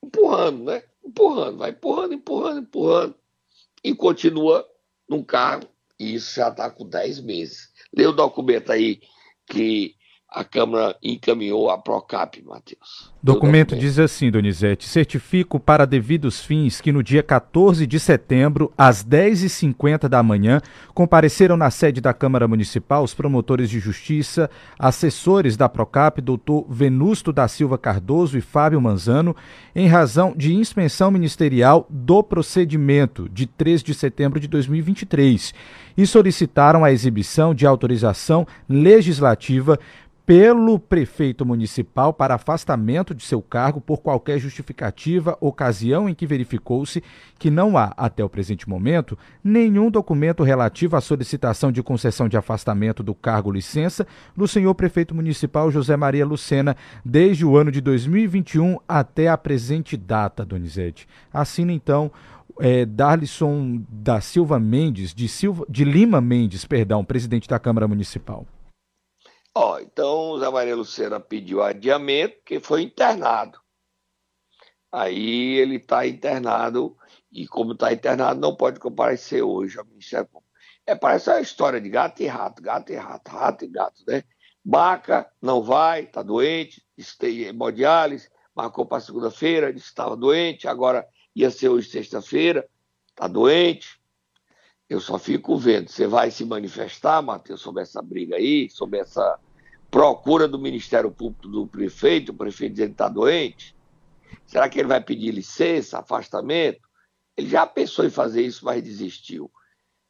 empurrando, 0.03 0.65
né? 0.65 0.83
Empurrando, 1.05 1.59
vai 1.59 1.71
empurrando, 1.71 2.15
empurrando, 2.15 2.61
empurrando, 2.61 3.15
e 3.83 3.95
continua 3.95 4.67
num 5.09 5.23
cargo, 5.23 5.67
e 5.99 6.15
isso 6.15 6.37
já 6.37 6.49
está 6.49 6.71
com 6.71 6.89
10 6.89 7.21
meses. 7.21 7.73
Lê 7.97 8.07
o 8.07 8.13
documento 8.13 8.71
aí 8.71 9.01
que 9.47 9.97
a 10.31 10.45
Câmara 10.45 10.95
encaminhou 11.03 11.71
a 11.71 11.79
Procap, 11.79 12.43
Matheus. 12.43 13.11
Documento, 13.23 13.71
documento 13.71 13.77
diz 13.77 13.99
assim, 13.99 14.31
Donizete, 14.31 14.87
certifico 14.87 15.59
para 15.59 15.87
devidos 15.87 16.45
fins 16.45 16.81
que 16.81 16.93
no 16.93 17.03
dia 17.03 17.23
14 17.23 17.87
de 17.87 17.99
setembro, 17.99 18.71
às 18.77 19.03
10h50 19.03 20.07
da 20.07 20.23
manhã, 20.23 20.61
compareceram 20.95 21.57
na 21.57 21.71
sede 21.71 22.01
da 22.01 22.13
Câmara 22.13 22.47
Municipal 22.47 23.03
os 23.03 23.15
promotores 23.15 23.71
de 23.71 23.81
justiça, 23.81 24.51
assessores 24.79 25.57
da 25.57 25.69
Procap, 25.69 26.21
doutor 26.21 26.67
Venusto 26.69 27.33
da 27.33 27.49
Silva 27.49 27.79
Cardoso 27.79 28.37
e 28.37 28.43
Fábio 28.43 28.81
Manzano, 28.81 29.35
em 29.75 29.89
razão 29.89 30.35
de 30.37 30.55
inspeção 30.55 31.11
ministerial 31.11 31.87
do 31.89 32.23
procedimento 32.23 33.29
de 33.31 33.47
3 33.47 33.83
de 33.83 33.95
setembro 33.95 34.39
de 34.39 34.47
2023 34.47 35.55
e 35.99 36.07
solicitaram 36.07 36.85
a 36.85 36.93
exibição 36.93 37.53
de 37.53 37.67
autorização 37.67 38.47
legislativa 38.69 39.77
pelo 40.29 40.79
prefeito 40.79 41.47
municipal 41.47 42.13
para 42.13 42.35
afastamento 42.35 43.15
de 43.15 43.25
seu 43.25 43.41
cargo 43.41 43.81
por 43.81 44.03
qualquer 44.03 44.39
justificativa, 44.39 45.39
ocasião 45.41 46.07
em 46.07 46.15
que 46.15 46.27
verificou-se 46.27 47.03
que 47.39 47.51
não 47.51 47.79
há, 47.79 47.95
até 47.97 48.23
o 48.23 48.29
presente 48.29 48.69
momento, 48.69 49.17
nenhum 49.43 49.91
documento 49.91 50.43
relativo 50.43 50.97
à 50.97 51.01
solicitação 51.01 51.73
de 51.73 51.83
concessão 51.83 52.29
de 52.29 52.37
afastamento 52.37 53.03
do 53.03 53.15
cargo 53.15 53.51
licença 53.51 54.07
do 54.37 54.47
senhor 54.47 54.75
prefeito 54.75 55.15
municipal 55.15 55.71
José 55.71 55.97
Maria 55.97 56.27
Lucena 56.27 56.77
desde 57.03 57.47
o 57.47 57.57
ano 57.57 57.73
de 57.73 57.81
2021 57.81 58.77
até 58.87 59.29
a 59.29 59.39
presente 59.39 59.97
data, 59.97 60.45
Donizete. 60.45 61.09
Assina 61.33 61.73
então 61.73 62.13
é, 62.61 62.85
da 62.85 64.21
Silva 64.21 64.61
Mendes, 64.61 65.15
de, 65.15 65.27
Silva, 65.27 65.65
de 65.71 65.85
Lima 65.85 66.21
Mendes, 66.21 66.67
perdão, 66.67 67.03
presidente 67.03 67.49
da 67.49 67.59
Câmara 67.59 67.89
Municipal. 67.89 68.47
Ó, 69.61 69.81
então 69.81 70.31
o 70.31 70.39
Zé 70.39 70.49
Maria 70.49 70.77
Lucena 70.77 71.19
pediu 71.19 71.61
adiamento, 71.61 72.37
porque 72.37 72.61
foi 72.61 72.83
internado. 72.83 73.59
Aí 74.93 75.57
ele 75.59 75.79
está 75.79 76.07
internado, 76.07 76.97
e 77.33 77.45
como 77.45 77.73
está 77.73 77.93
internado, 77.93 78.41
não 78.41 78.55
pode 78.55 78.79
comparecer 78.79 79.43
hoje 79.43 79.77
ao 79.77 79.85
Ministério 79.85 80.29
Público. 80.29 80.55
É, 80.87 80.95
parece 80.95 81.33
a 81.33 81.41
história 81.41 81.81
de 81.81 81.89
gato 81.89 82.23
e 82.23 82.27
rato, 82.29 82.63
gato 82.63 82.93
e 82.93 82.95
rato, 82.95 83.29
rato 83.33 83.65
e 83.65 83.69
gato, 83.69 84.05
né? 84.07 84.23
Baca 84.65 85.29
não 85.43 85.61
vai, 85.61 86.05
está 86.05 86.23
doente, 86.23 86.87
tem 87.19 87.41
hemodiálise, 87.41 88.31
marcou 88.55 88.87
para 88.87 89.01
segunda-feira, 89.01 89.73
disse 89.73 89.87
que 89.87 89.91
estava 89.91 90.17
doente, 90.17 90.69
agora 90.69 91.05
ia 91.35 91.51
ser 91.51 91.69
hoje 91.69 91.91
sexta-feira, 91.91 92.65
está 93.09 93.27
doente. 93.27 94.01
Eu 94.89 95.01
só 95.01 95.19
fico 95.19 95.57
vendo. 95.57 95.91
Você 95.91 96.07
vai 96.07 96.31
se 96.31 96.45
manifestar, 96.45 97.21
Matheus, 97.21 97.61
sobre 97.61 97.83
essa 97.83 98.01
briga 98.01 98.37
aí, 98.37 98.71
sobre 98.71 99.01
essa 99.01 99.39
procura 99.91 100.47
do 100.47 100.59
Ministério 100.59 101.11
Público 101.11 101.49
do 101.49 101.67
prefeito, 101.67 102.33
o 102.33 102.35
prefeito 102.35 102.73
dizendo 102.73 102.89
que 102.89 102.95
está 102.95 103.09
doente? 103.09 103.75
Será 104.47 104.69
que 104.69 104.79
ele 104.79 104.89
vai 104.89 105.03
pedir 105.03 105.31
licença, 105.31 105.99
afastamento? 105.99 106.81
Ele 107.37 107.49
já 107.49 107.67
pensou 107.67 108.05
em 108.05 108.11
fazer 108.11 108.43
isso, 108.43 108.65
mas 108.65 108.83
desistiu. 108.83 109.51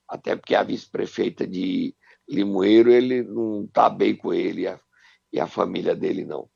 Até 0.09 0.35
porque 0.35 0.55
a 0.55 0.63
vice-prefeita 0.63 1.47
de 1.47 1.95
Limoeiro, 2.29 2.91
ele 2.91 3.23
não 3.23 3.65
está 3.65 3.89
bem 3.89 4.17
com 4.17 4.33
ele 4.33 4.63
e 4.63 4.67
a, 4.67 4.81
e 5.33 5.41
a 5.41 5.47
família 5.47 5.95
dele 5.95 6.25
não. 6.25 6.49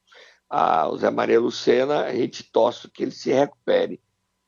Ah, 0.49 0.89
o 0.89 0.97
Zé 0.97 1.11
Maria 1.11 1.41
Lucena, 1.41 2.05
a 2.05 2.15
gente 2.15 2.45
torce 2.45 2.91
que 2.91 3.03
ele 3.03 3.11
se 3.11 3.33
recupere 3.33 4.01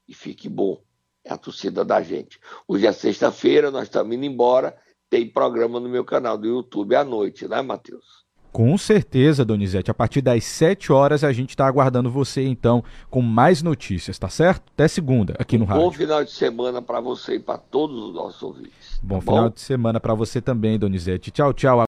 e 0.08 0.14
fique 0.14 0.48
bom. 0.48 0.82
É 1.24 1.32
a 1.32 1.38
torcida 1.38 1.84
da 1.84 2.02
gente. 2.02 2.38
Hoje 2.68 2.86
é 2.86 2.92
sexta-feira, 2.92 3.70
nós 3.70 3.84
estamos 3.84 4.14
indo 4.14 4.24
embora. 4.24 4.78
Tem 5.08 5.30
programa 5.30 5.80
no 5.80 5.88
meu 5.88 6.04
canal 6.04 6.36
do 6.36 6.46
YouTube 6.46 6.94
à 6.94 7.04
noite, 7.04 7.48
né, 7.48 7.62
Matheus? 7.62 8.23
Com 8.54 8.78
certeza, 8.78 9.44
Donizete. 9.44 9.90
A 9.90 9.94
partir 9.94 10.20
das 10.20 10.44
7 10.44 10.92
horas 10.92 11.24
a 11.24 11.32
gente 11.32 11.50
está 11.50 11.66
aguardando 11.66 12.08
você, 12.08 12.46
então, 12.46 12.84
com 13.10 13.20
mais 13.20 13.64
notícias, 13.64 14.16
tá 14.16 14.28
certo? 14.28 14.62
Até 14.72 14.86
segunda, 14.86 15.34
aqui 15.40 15.58
no 15.58 15.64
rádio. 15.64 15.82
Bom 15.82 15.90
final 15.90 16.22
de 16.22 16.30
semana 16.30 16.80
para 16.80 17.00
você 17.00 17.34
e 17.34 17.40
para 17.40 17.58
todos 17.58 18.00
os 18.00 18.14
nossos 18.14 18.40
ouvintes. 18.40 19.00
Bom 19.02 19.16
tá 19.16 19.22
final 19.22 19.42
bom? 19.42 19.50
de 19.50 19.60
semana 19.60 19.98
para 19.98 20.14
você 20.14 20.40
também, 20.40 20.78
Donizete. 20.78 21.32
Tchau, 21.32 21.52
tchau. 21.52 21.80